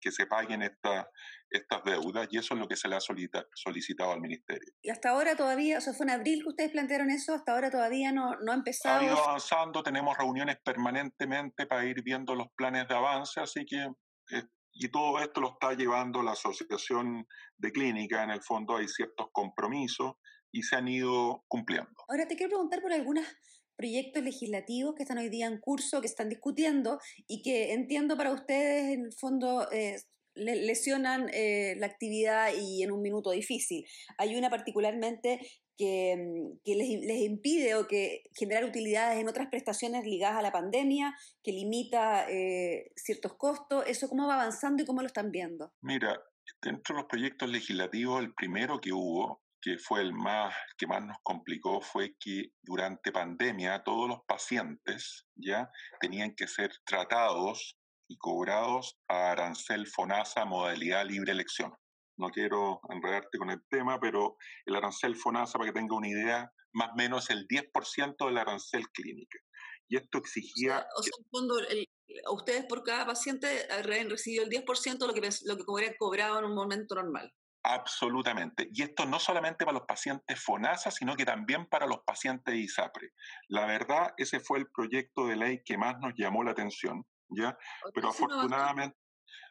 que 0.00 0.12
se 0.12 0.26
paguen 0.26 0.62
esta, 0.62 1.08
estas 1.50 1.82
deudas, 1.84 2.28
y 2.30 2.38
eso 2.38 2.54
es 2.54 2.60
lo 2.60 2.68
que 2.68 2.76
se 2.76 2.88
le 2.88 2.96
ha 2.96 3.00
solicitado 3.00 4.12
al 4.12 4.20
Ministerio. 4.20 4.72
Y 4.82 4.90
hasta 4.90 5.10
ahora 5.10 5.36
todavía, 5.36 5.78
o 5.78 5.80
sea, 5.80 5.94
fue 5.94 6.06
en 6.06 6.10
abril 6.10 6.42
que 6.42 6.48
ustedes 6.48 6.70
plantearon 6.70 7.10
eso, 7.10 7.34
hasta 7.34 7.52
ahora 7.52 7.70
todavía 7.70 8.12
no, 8.12 8.36
no 8.40 8.52
ha 8.52 8.54
empezado. 8.54 9.00
Ha 9.00 9.04
ido 9.04 9.18
avanzando, 9.18 9.82
tenemos 9.82 10.16
reuniones 10.16 10.56
permanentemente 10.64 11.66
para 11.66 11.84
ir 11.84 12.02
viendo 12.02 12.34
los 12.34 12.48
planes 12.56 12.86
de 12.88 12.94
avance, 12.94 13.40
así 13.40 13.64
que, 13.64 13.88
eh, 14.30 14.44
y 14.72 14.88
todo 14.88 15.20
esto 15.20 15.40
lo 15.40 15.52
está 15.52 15.72
llevando 15.72 16.22
la 16.22 16.32
Asociación 16.32 17.26
de 17.56 17.72
Clínica, 17.72 18.22
en 18.22 18.30
el 18.30 18.42
fondo 18.42 18.76
hay 18.76 18.88
ciertos 18.88 19.28
compromisos 19.32 20.12
y 20.52 20.62
se 20.62 20.76
han 20.76 20.88
ido 20.88 21.44
cumpliendo. 21.48 21.92
Ahora 22.08 22.26
te 22.26 22.36
quiero 22.36 22.50
preguntar 22.50 22.80
por 22.80 22.92
algunas 22.92 23.26
proyectos 23.78 24.24
legislativos 24.24 24.94
que 24.96 25.04
están 25.04 25.18
hoy 25.18 25.28
día 25.28 25.46
en 25.46 25.60
curso, 25.60 26.00
que 26.00 26.08
están 26.08 26.28
discutiendo 26.28 26.98
y 27.28 27.42
que 27.42 27.72
entiendo 27.72 28.16
para 28.16 28.32
ustedes 28.32 28.94
en 28.94 29.04
el 29.06 29.12
fondo 29.12 29.70
eh, 29.70 30.02
lesionan 30.38 31.28
eh, 31.32 31.74
la 31.78 31.86
actividad 31.86 32.52
y 32.58 32.82
en 32.82 32.92
un 32.92 33.02
minuto 33.02 33.30
difícil. 33.30 33.84
Hay 34.16 34.36
una 34.36 34.50
particularmente 34.50 35.40
que, 35.76 36.16
mm, 36.16 36.60
que 36.64 36.74
les, 36.74 36.88
les, 37.00 37.20
impide 37.22 37.74
o 37.76 37.86
que 37.86 38.24
generar 38.34 38.64
utilidades 38.64 39.18
en 39.18 39.28
otras 39.28 39.48
prestaciones 39.48 40.04
ligadas 40.04 40.38
a 40.38 40.42
la 40.42 40.52
pandemia, 40.52 41.14
que 41.42 41.52
limita 41.52 42.28
eh, 42.28 42.90
ciertos 42.96 43.34
costos. 43.36 43.84
¿Eso 43.86 44.08
cómo 44.08 44.26
va 44.26 44.34
avanzando 44.34 44.82
y 44.82 44.86
cómo 44.86 45.00
lo 45.00 45.06
están 45.06 45.30
viendo? 45.30 45.72
Mira, 45.82 46.20
dentro 46.62 46.94
de 46.94 47.02
los 47.02 47.08
proyectos 47.08 47.48
legislativos, 47.48 48.20
el 48.20 48.34
primero 48.34 48.80
que 48.80 48.92
hubo 48.92 49.42
que 49.60 49.78
fue 49.78 50.00
el 50.00 50.12
más 50.12 50.54
que 50.76 50.86
más 50.86 51.04
nos 51.04 51.18
complicó 51.22 51.80
fue 51.80 52.16
que 52.18 52.52
durante 52.62 53.12
pandemia 53.12 53.82
todos 53.82 54.08
los 54.08 54.20
pacientes 54.26 55.26
ya 55.34 55.70
tenían 56.00 56.34
que 56.34 56.46
ser 56.46 56.70
tratados 56.84 57.77
y 58.08 58.16
cobrados 58.16 58.98
a 59.08 59.32
arancel 59.32 59.86
FONASA 59.86 60.44
modalidad 60.44 61.06
libre 61.06 61.32
elección. 61.32 61.72
No 62.16 62.30
quiero 62.30 62.80
enredarte 62.88 63.38
con 63.38 63.50
el 63.50 63.62
tema, 63.68 64.00
pero 64.00 64.36
el 64.66 64.74
arancel 64.74 65.14
FONASA, 65.14 65.58
para 65.58 65.70
que 65.70 65.78
tenga 65.78 65.94
una 65.94 66.08
idea, 66.08 66.52
más 66.72 66.90
o 66.90 66.96
menos 66.96 67.30
el 67.30 67.46
10% 67.46 68.26
del 68.26 68.38
arancel 68.38 68.88
clínica. 68.90 69.38
Y 69.88 69.96
esto 69.96 70.18
exigía... 70.18 70.86
O 70.96 71.02
sea, 71.02 71.12
en 71.18 71.30
fondo, 71.30 71.56
ustedes 72.32 72.64
por 72.66 72.82
cada 72.82 73.06
paciente 73.06 73.68
han 73.70 74.10
recibido 74.10 74.44
el 74.44 74.50
10% 74.50 74.98
de 74.98 75.06
lo 75.06 75.14
que, 75.14 75.30
lo 75.44 75.56
que 75.56 75.96
cobrado 75.96 76.40
en 76.40 76.46
un 76.46 76.54
momento 76.54 76.96
normal. 76.96 77.32
Absolutamente. 77.62 78.68
Y 78.72 78.82
esto 78.82 79.04
no 79.04 79.18
solamente 79.18 79.64
para 79.64 79.78
los 79.78 79.86
pacientes 79.86 80.42
FONASA, 80.42 80.90
sino 80.90 81.16
que 81.16 81.24
también 81.24 81.66
para 81.66 81.86
los 81.86 82.00
pacientes 82.00 82.54
ISAPRE. 82.54 83.10
La 83.48 83.66
verdad, 83.66 84.14
ese 84.16 84.40
fue 84.40 84.58
el 84.58 84.70
proyecto 84.70 85.26
de 85.26 85.36
ley 85.36 85.62
que 85.64 85.76
más 85.76 85.98
nos 86.00 86.14
llamó 86.16 86.42
la 86.44 86.52
atención, 86.52 87.04
¿ya? 87.30 87.56
Pero 87.94 88.08
afortunadamente, 88.08 88.96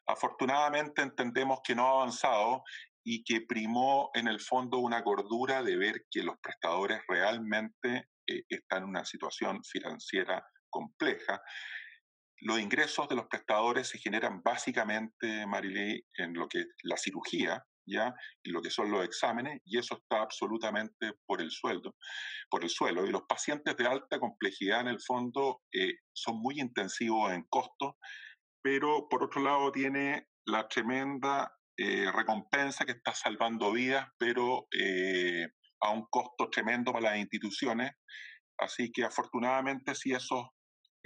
afortunadamente 0.06 1.02
entendemos 1.02 1.60
que 1.64 1.76
no 1.76 1.88
ha 1.88 1.92
avanzado 2.02 2.64
y 3.04 3.24
que 3.24 3.42
primó 3.42 4.10
en 4.14 4.28
el 4.28 4.40
fondo 4.40 4.80
una 4.80 5.04
cordura 5.04 5.64
de 5.64 5.78
ver 5.78 6.06
que 6.12 6.24
los 6.24 6.38
prestadores 6.40 7.02
realmente 7.08 8.10
eh, 8.28 8.44
están 8.50 8.84
en 8.84 8.90
una 8.90 9.06
situación 9.06 9.64
financiera 9.64 10.46
compleja. 10.70 11.42
Los 12.42 12.60
ingresos 12.60 13.08
de 13.08 13.16
los 13.16 13.28
prestadores 13.28 13.88
se 13.88 13.98
generan 13.98 14.42
básicamente, 14.44 15.46
Marilei, 15.48 16.06
en 16.18 16.34
lo 16.34 16.48
que 16.48 16.60
es 16.60 16.68
la 16.84 16.98
cirugía, 16.98 17.66
¿ya? 17.88 18.14
Y 18.44 18.52
lo 18.52 18.62
que 18.62 18.70
son 18.70 18.92
los 18.92 19.04
exámenes, 19.04 19.62
y 19.66 19.78
eso 19.78 19.96
está 19.96 20.22
absolutamente 20.22 21.14
por 21.26 21.42
el 21.42 21.50
sueldo, 21.50 21.96
por 22.50 22.64
el 22.64 22.70
suelo. 22.70 23.06
Y 23.06 23.12
los 23.12 23.24
pacientes 23.24 23.76
de 23.78 23.88
alta 23.88 24.20
complejidad, 24.20 24.82
en 24.82 24.90
el 24.90 25.02
fondo, 25.02 25.62
eh, 25.74 25.96
son 26.14 26.40
muy 26.42 26.60
intensivos 26.60 27.32
en 27.32 27.44
costos, 27.50 27.94
pero 28.62 29.08
por 29.10 29.24
otro 29.24 29.42
lado 29.42 29.72
tiene 29.72 30.28
la 30.46 30.68
tremenda 30.68 31.52
eh, 31.78 32.12
recompensa 32.12 32.86
que 32.86 32.94
está 32.94 33.14
salvando 33.14 33.72
vidas, 33.72 34.08
pero 34.18 34.68
eh, 34.72 35.48
a 35.82 35.92
un 35.92 36.06
costo 36.10 36.50
tremendo 36.50 36.92
para 36.92 37.12
las 37.12 37.20
instituciones. 37.20 37.92
Así 38.60 38.92
que 38.92 39.04
afortunadamente 39.04 39.94
si 39.94 40.12
esos 40.12 40.44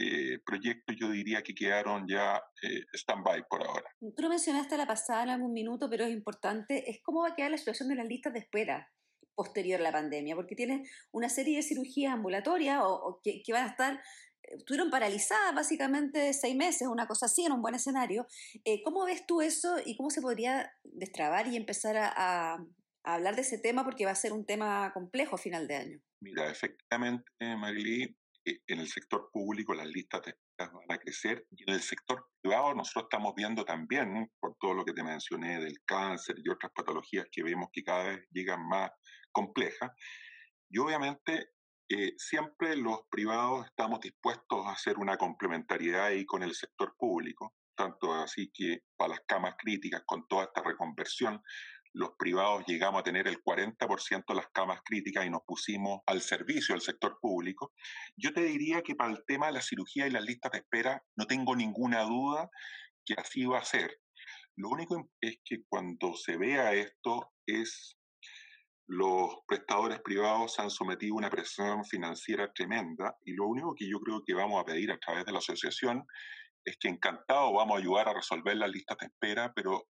eh, 0.01 0.39
proyectos 0.45 0.95
yo 0.99 1.09
diría 1.09 1.41
que 1.41 1.53
quedaron 1.53 2.07
ya 2.07 2.41
eh, 2.63 2.81
stand-by 2.93 3.43
por 3.49 3.65
ahora. 3.65 3.89
Tú 3.99 4.21
lo 4.21 4.29
mencionaste 4.29 4.77
la 4.77 4.87
pasada 4.87 5.23
en 5.23 5.29
algún 5.29 5.53
minuto, 5.53 5.89
pero 5.89 6.05
es 6.05 6.11
importante, 6.11 6.89
es 6.89 6.99
cómo 7.03 7.21
va 7.21 7.29
a 7.29 7.35
quedar 7.35 7.51
la 7.51 7.57
situación 7.57 7.89
de 7.89 7.95
las 7.95 8.07
listas 8.07 8.33
de 8.33 8.39
espera 8.39 8.91
posterior 9.35 9.79
a 9.79 9.83
la 9.83 9.91
pandemia, 9.91 10.35
porque 10.35 10.55
tienes 10.55 10.89
una 11.11 11.29
serie 11.29 11.57
de 11.57 11.63
cirugías 11.63 12.13
ambulatorias 12.13 12.79
o, 12.83 13.21
que, 13.23 13.43
van 13.51 13.65
a 13.65 13.69
estar 13.69 13.93
eh, 13.95 14.55
estuvieron 14.57 14.89
paralizadas 14.89 15.55
básicamente 15.55 16.33
seis 16.33 16.55
meses, 16.55 16.87
una 16.87 17.07
cosa 17.07 17.25
así, 17.25 17.45
en 17.45 17.53
un 17.53 17.61
buen 17.61 17.75
escenario. 17.75 18.27
Eh, 18.65 18.81
¿Cómo 18.83 19.05
ves 19.05 19.25
tú 19.25 19.41
eso 19.41 19.77
y 19.85 19.95
cómo 19.95 20.09
se 20.09 20.21
podría 20.21 20.71
destrabar 20.83 21.47
y 21.47 21.55
empezar 21.55 21.97
a, 21.97 22.13
a, 22.15 22.65
hablar 23.03 23.35
de 23.35 23.41
ese 23.41 23.57
tema? 23.57 23.83
Porque 23.83 24.05
va 24.05 24.11
a 24.11 24.15
ser 24.15 24.33
un 24.33 24.45
tema 24.45 24.91
complejo 24.93 25.35
a 25.35 25.39
final 25.39 25.67
de 25.67 25.75
año. 25.75 25.99
Mira, 26.21 26.51
efectivamente, 26.51 27.25
Marily, 27.39 28.03
eh, 28.03 28.15
en 28.43 28.79
el 28.79 28.87
sector 28.87 29.29
público 29.31 29.73
las 29.73 29.87
listas 29.87 30.21
de 30.23 30.31
espera 30.31 30.71
van 30.71 30.97
a 30.97 30.99
crecer 30.99 31.45
y 31.51 31.63
en 31.63 31.75
el 31.75 31.81
sector 31.81 32.27
privado 32.41 32.73
nosotros 32.73 33.03
estamos 33.03 33.33
viendo 33.35 33.63
también, 33.63 34.31
por 34.39 34.55
todo 34.59 34.73
lo 34.73 34.85
que 34.85 34.93
te 34.93 35.03
mencioné 35.03 35.59
del 35.59 35.79
cáncer 35.85 36.35
y 36.43 36.49
otras 36.49 36.71
patologías 36.73 37.27
que 37.31 37.43
vemos 37.43 37.69
que 37.71 37.83
cada 37.83 38.03
vez 38.05 38.25
llegan 38.31 38.67
más 38.67 38.89
complejas. 39.31 39.91
Y 40.69 40.79
obviamente 40.79 41.51
eh, 41.89 42.13
siempre 42.17 42.75
los 42.75 43.01
privados 43.09 43.65
estamos 43.65 43.99
dispuestos 43.99 44.65
a 44.65 44.71
hacer 44.71 44.97
una 44.97 45.17
complementariedad 45.17 46.05
ahí 46.05 46.25
con 46.25 46.41
el 46.41 46.55
sector 46.55 46.95
público, 46.97 47.53
tanto 47.75 48.13
así 48.13 48.49
que 48.53 48.83
para 48.95 49.15
las 49.15 49.21
camas 49.27 49.55
críticas, 49.57 50.03
con 50.05 50.27
toda 50.27 50.45
esta 50.45 50.63
reconversión, 50.63 51.41
los 51.93 52.11
privados 52.17 52.63
llegamos 52.67 53.01
a 53.01 53.03
tener 53.03 53.27
el 53.27 53.41
40% 53.43 54.23
de 54.27 54.35
las 54.35 54.47
camas 54.53 54.81
críticas 54.83 55.25
y 55.25 55.29
nos 55.29 55.41
pusimos 55.45 56.01
al 56.05 56.21
servicio 56.21 56.73
del 56.73 56.81
sector 56.81 57.17
público. 57.19 57.73
Yo 58.15 58.33
te 58.33 58.43
diría 58.43 58.81
que 58.81 58.95
para 58.95 59.11
el 59.11 59.23
tema 59.25 59.47
de 59.47 59.53
la 59.53 59.61
cirugía 59.61 60.07
y 60.07 60.11
las 60.11 60.23
listas 60.23 60.51
de 60.51 60.59
espera 60.59 61.03
no 61.15 61.25
tengo 61.27 61.55
ninguna 61.55 62.03
duda 62.03 62.49
que 63.05 63.15
así 63.15 63.45
va 63.45 63.59
a 63.59 63.65
ser. 63.65 63.99
Lo 64.55 64.69
único 64.69 65.09
es 65.19 65.37
que 65.43 65.63
cuando 65.67 66.15
se 66.15 66.37
vea 66.37 66.73
esto 66.73 67.31
es 67.45 67.97
los 68.87 69.35
prestadores 69.47 70.01
privados 70.01 70.59
han 70.59 70.69
sometido 70.69 71.15
a 71.15 71.19
una 71.19 71.29
presión 71.29 71.85
financiera 71.85 72.51
tremenda 72.53 73.17
y 73.23 73.33
lo 73.33 73.47
único 73.47 73.73
que 73.73 73.89
yo 73.89 73.99
creo 73.99 74.21
que 74.25 74.33
vamos 74.33 74.61
a 74.61 74.65
pedir 74.65 74.91
a 74.91 74.97
través 74.97 75.25
de 75.25 75.31
la 75.31 75.39
asociación 75.39 76.05
es 76.65 76.77
que 76.77 76.89
encantado 76.89 77.53
vamos 77.53 77.75
a 77.75 77.79
ayudar 77.79 78.09
a 78.09 78.13
resolver 78.13 78.55
las 78.55 78.69
listas 78.69 78.97
de 78.99 79.07
espera, 79.07 79.51
pero 79.55 79.87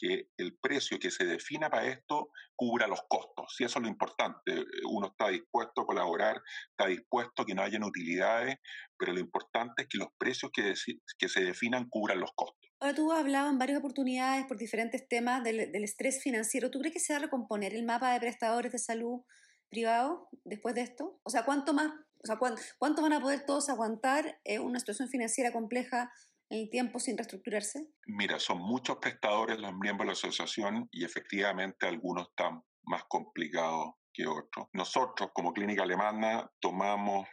que 0.00 0.28
el 0.38 0.56
precio 0.58 0.98
que 0.98 1.10
se 1.10 1.24
defina 1.24 1.68
para 1.68 1.88
esto 1.88 2.30
cubra 2.56 2.86
los 2.86 3.02
costos. 3.08 3.54
Si 3.56 3.64
eso 3.64 3.78
es 3.78 3.82
lo 3.82 3.88
importante, 3.88 4.64
uno 4.88 5.08
está 5.08 5.28
dispuesto 5.28 5.82
a 5.82 5.86
colaborar, 5.86 6.40
está 6.70 6.88
dispuesto 6.88 7.42
a 7.42 7.46
que 7.46 7.54
no 7.54 7.62
hayan 7.62 7.84
utilidades, 7.84 8.56
pero 8.96 9.12
lo 9.12 9.20
importante 9.20 9.82
es 9.82 9.88
que 9.88 9.98
los 9.98 10.08
precios 10.18 10.50
que, 10.52 10.74
que 11.18 11.28
se 11.28 11.44
definan 11.44 11.88
cubran 11.90 12.20
los 12.20 12.30
costos. 12.34 12.70
Ahora 12.80 12.94
tú 12.94 13.12
has 13.12 13.20
hablado 13.20 13.50
en 13.50 13.58
varias 13.58 13.78
oportunidades 13.78 14.46
por 14.46 14.56
diferentes 14.56 15.06
temas 15.06 15.44
del, 15.44 15.70
del 15.70 15.84
estrés 15.84 16.22
financiero. 16.22 16.70
¿Tú 16.70 16.78
crees 16.78 16.94
que 16.94 17.00
se 17.00 17.12
va 17.12 17.18
a 17.18 17.22
recomponer 17.22 17.74
el 17.74 17.84
mapa 17.84 18.12
de 18.12 18.20
prestadores 18.20 18.72
de 18.72 18.78
salud 18.78 19.20
privados 19.68 20.28
después 20.44 20.74
de 20.74 20.80
esto? 20.80 21.20
O 21.22 21.30
sea, 21.30 21.44
¿cuánto 21.44 21.74
más, 21.74 21.92
o 22.22 22.26
sea, 22.26 22.38
cuánto 22.78 23.02
van 23.02 23.12
a 23.12 23.20
poder 23.20 23.44
todos 23.44 23.68
aguantar 23.68 24.40
una 24.62 24.78
situación 24.78 25.08
financiera 25.08 25.52
compleja 25.52 26.10
el 26.50 26.68
tiempo 26.68 26.98
sin 26.98 27.16
reestructurarse? 27.16 27.86
Mira, 28.06 28.38
son 28.38 28.58
muchos 28.58 28.98
prestadores 28.98 29.58
los 29.58 29.72
miembros 29.72 30.00
de 30.00 30.06
la 30.06 30.12
asociación 30.12 30.88
y 30.90 31.04
efectivamente 31.04 31.86
algunos 31.86 32.28
están 32.28 32.62
más 32.82 33.04
complicados 33.08 33.94
que 34.12 34.26
otros. 34.26 34.66
Nosotros 34.72 35.30
como 35.32 35.52
clínica 35.52 35.84
alemana 35.84 36.50
tomamos, 36.60 37.28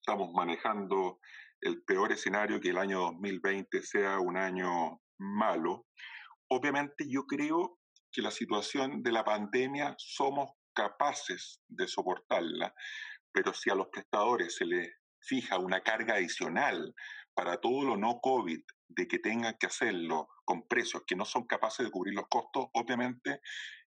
estamos 0.00 0.30
manejando 0.34 1.18
el 1.60 1.82
peor 1.82 2.12
escenario 2.12 2.60
que 2.60 2.68
el 2.68 2.78
año 2.78 3.00
2020 3.00 3.82
sea 3.82 4.20
un 4.20 4.36
año 4.36 5.00
malo. 5.18 5.86
Obviamente 6.50 7.06
yo 7.08 7.24
creo 7.24 7.78
que 8.12 8.22
la 8.22 8.30
situación 8.30 9.02
de 9.02 9.12
la 9.12 9.24
pandemia 9.24 9.94
somos 9.98 10.50
capaces 10.74 11.60
de 11.68 11.88
soportarla, 11.88 12.72
pero 13.32 13.52
si 13.54 13.70
a 13.70 13.74
los 13.74 13.88
prestadores 13.88 14.54
se 14.56 14.66
les 14.66 14.88
fija 15.20 15.58
una 15.58 15.80
carga 15.80 16.14
adicional 16.14 16.94
para 17.38 17.60
todo 17.60 17.84
lo 17.84 17.96
no 17.96 18.18
COVID, 18.20 18.60
de 18.88 19.06
que 19.06 19.20
tengan 19.20 19.56
que 19.60 19.68
hacerlo 19.68 20.26
con 20.44 20.66
precios 20.66 21.04
que 21.06 21.14
no 21.14 21.24
son 21.24 21.46
capaces 21.46 21.86
de 21.86 21.92
cubrir 21.92 22.12
los 22.14 22.26
costos, 22.28 22.66
obviamente 22.72 23.40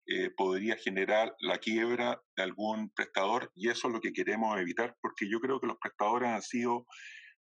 eh, 0.07 0.31
podría 0.37 0.77
generar 0.77 1.35
la 1.41 1.59
quiebra 1.59 2.23
de 2.37 2.45
algún 2.45 2.91
prestador 2.91 3.51
y 3.57 3.69
eso 3.69 3.89
es 3.89 3.95
lo 3.95 4.01
que 4.01 4.13
queremos 4.13 4.57
evitar 4.61 4.97
porque 5.03 5.29
yo 5.29 5.41
creo 5.41 5.59
que 5.59 5.67
los 5.67 5.79
prestadores 5.79 6.29
han 6.29 6.43
sido 6.43 6.87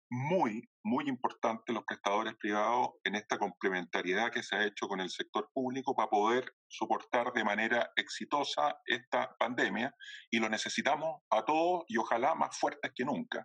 muy, 0.08 0.70
muy 0.84 1.08
importantes 1.08 1.74
los 1.74 1.84
prestadores 1.84 2.36
privados 2.36 2.90
en 3.02 3.16
esta 3.16 3.36
complementariedad 3.36 4.30
que 4.30 4.44
se 4.44 4.54
ha 4.54 4.64
hecho 4.64 4.86
con 4.86 5.00
el 5.00 5.10
sector 5.10 5.50
público 5.52 5.96
para 5.96 6.08
poder 6.08 6.54
soportar 6.68 7.32
de 7.32 7.42
manera 7.42 7.90
exitosa 7.96 8.78
esta 8.86 9.34
pandemia 9.40 9.92
y 10.30 10.38
lo 10.38 10.48
necesitamos 10.48 11.22
a 11.30 11.44
todos 11.44 11.82
y 11.88 11.96
ojalá 11.96 12.36
más 12.36 12.56
fuertes 12.56 12.92
que 12.94 13.04
nunca. 13.04 13.44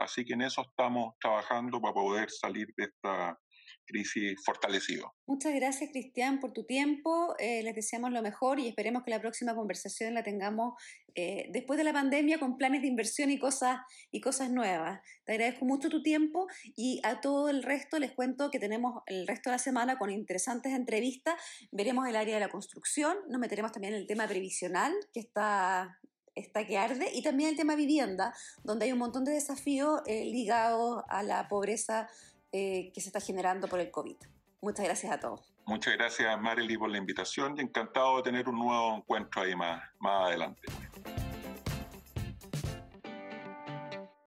Así 0.00 0.24
que 0.24 0.32
en 0.32 0.42
eso 0.42 0.62
estamos 0.62 1.14
trabajando 1.20 1.80
para 1.80 1.92
poder 1.92 2.30
salir 2.30 2.68
de 2.76 2.84
esta 2.84 3.38
crisis 3.84 4.40
fortalecido. 4.44 5.12
Muchas 5.26 5.54
gracias, 5.54 5.90
Cristian, 5.90 6.40
por 6.40 6.52
tu 6.52 6.64
tiempo. 6.64 7.34
Eh, 7.38 7.62
les 7.62 7.74
deseamos 7.74 8.10
lo 8.12 8.22
mejor 8.22 8.58
y 8.58 8.68
esperemos 8.68 9.02
que 9.04 9.10
la 9.10 9.20
próxima 9.20 9.54
conversación 9.54 10.14
la 10.14 10.22
tengamos 10.22 10.74
eh, 11.14 11.48
después 11.52 11.76
de 11.76 11.84
la 11.84 11.92
pandemia 11.92 12.38
con 12.38 12.56
planes 12.56 12.82
de 12.82 12.88
inversión 12.88 13.30
y 13.30 13.38
cosas, 13.38 13.80
y 14.10 14.20
cosas 14.20 14.50
nuevas. 14.50 15.00
Te 15.24 15.32
agradezco 15.32 15.64
mucho 15.64 15.88
tu 15.88 16.02
tiempo 16.02 16.46
y 16.76 17.00
a 17.04 17.20
todo 17.20 17.48
el 17.48 17.62
resto 17.62 17.98
les 17.98 18.12
cuento 18.12 18.50
que 18.50 18.58
tenemos 18.58 19.02
el 19.06 19.26
resto 19.26 19.50
de 19.50 19.54
la 19.54 19.58
semana 19.58 19.98
con 19.98 20.10
interesantes 20.10 20.72
entrevistas. 20.72 21.34
Veremos 21.72 22.08
el 22.08 22.16
área 22.16 22.34
de 22.34 22.40
la 22.40 22.48
construcción, 22.48 23.16
nos 23.28 23.40
meteremos 23.40 23.72
también 23.72 23.94
en 23.94 24.00
el 24.00 24.06
tema 24.06 24.26
previsional, 24.26 24.94
que 25.12 25.20
está 25.20 25.98
está 26.34 26.66
que 26.66 26.78
arde, 26.78 27.10
y 27.12 27.22
también 27.22 27.50
el 27.50 27.56
tema 27.56 27.74
vivienda, 27.74 28.34
donde 28.62 28.86
hay 28.86 28.92
un 28.92 28.98
montón 28.98 29.24
de 29.24 29.32
desafíos 29.32 30.00
eh, 30.06 30.24
ligados 30.24 31.02
a 31.08 31.22
la 31.22 31.48
pobreza 31.48 32.08
eh, 32.52 32.90
que 32.92 33.00
se 33.00 33.08
está 33.08 33.20
generando 33.20 33.68
por 33.68 33.80
el 33.80 33.90
COVID. 33.90 34.16
Muchas 34.60 34.84
gracias 34.84 35.12
a 35.12 35.20
todos. 35.20 35.54
Muchas 35.66 35.94
gracias, 35.94 36.40
Marily, 36.40 36.76
por 36.76 36.90
la 36.90 36.98
invitación 36.98 37.56
y 37.56 37.60
encantado 37.60 38.16
de 38.18 38.22
tener 38.24 38.48
un 38.48 38.58
nuevo 38.58 38.96
encuentro 38.96 39.42
ahí 39.42 39.54
más, 39.54 39.82
más 39.98 40.28
adelante. 40.28 40.62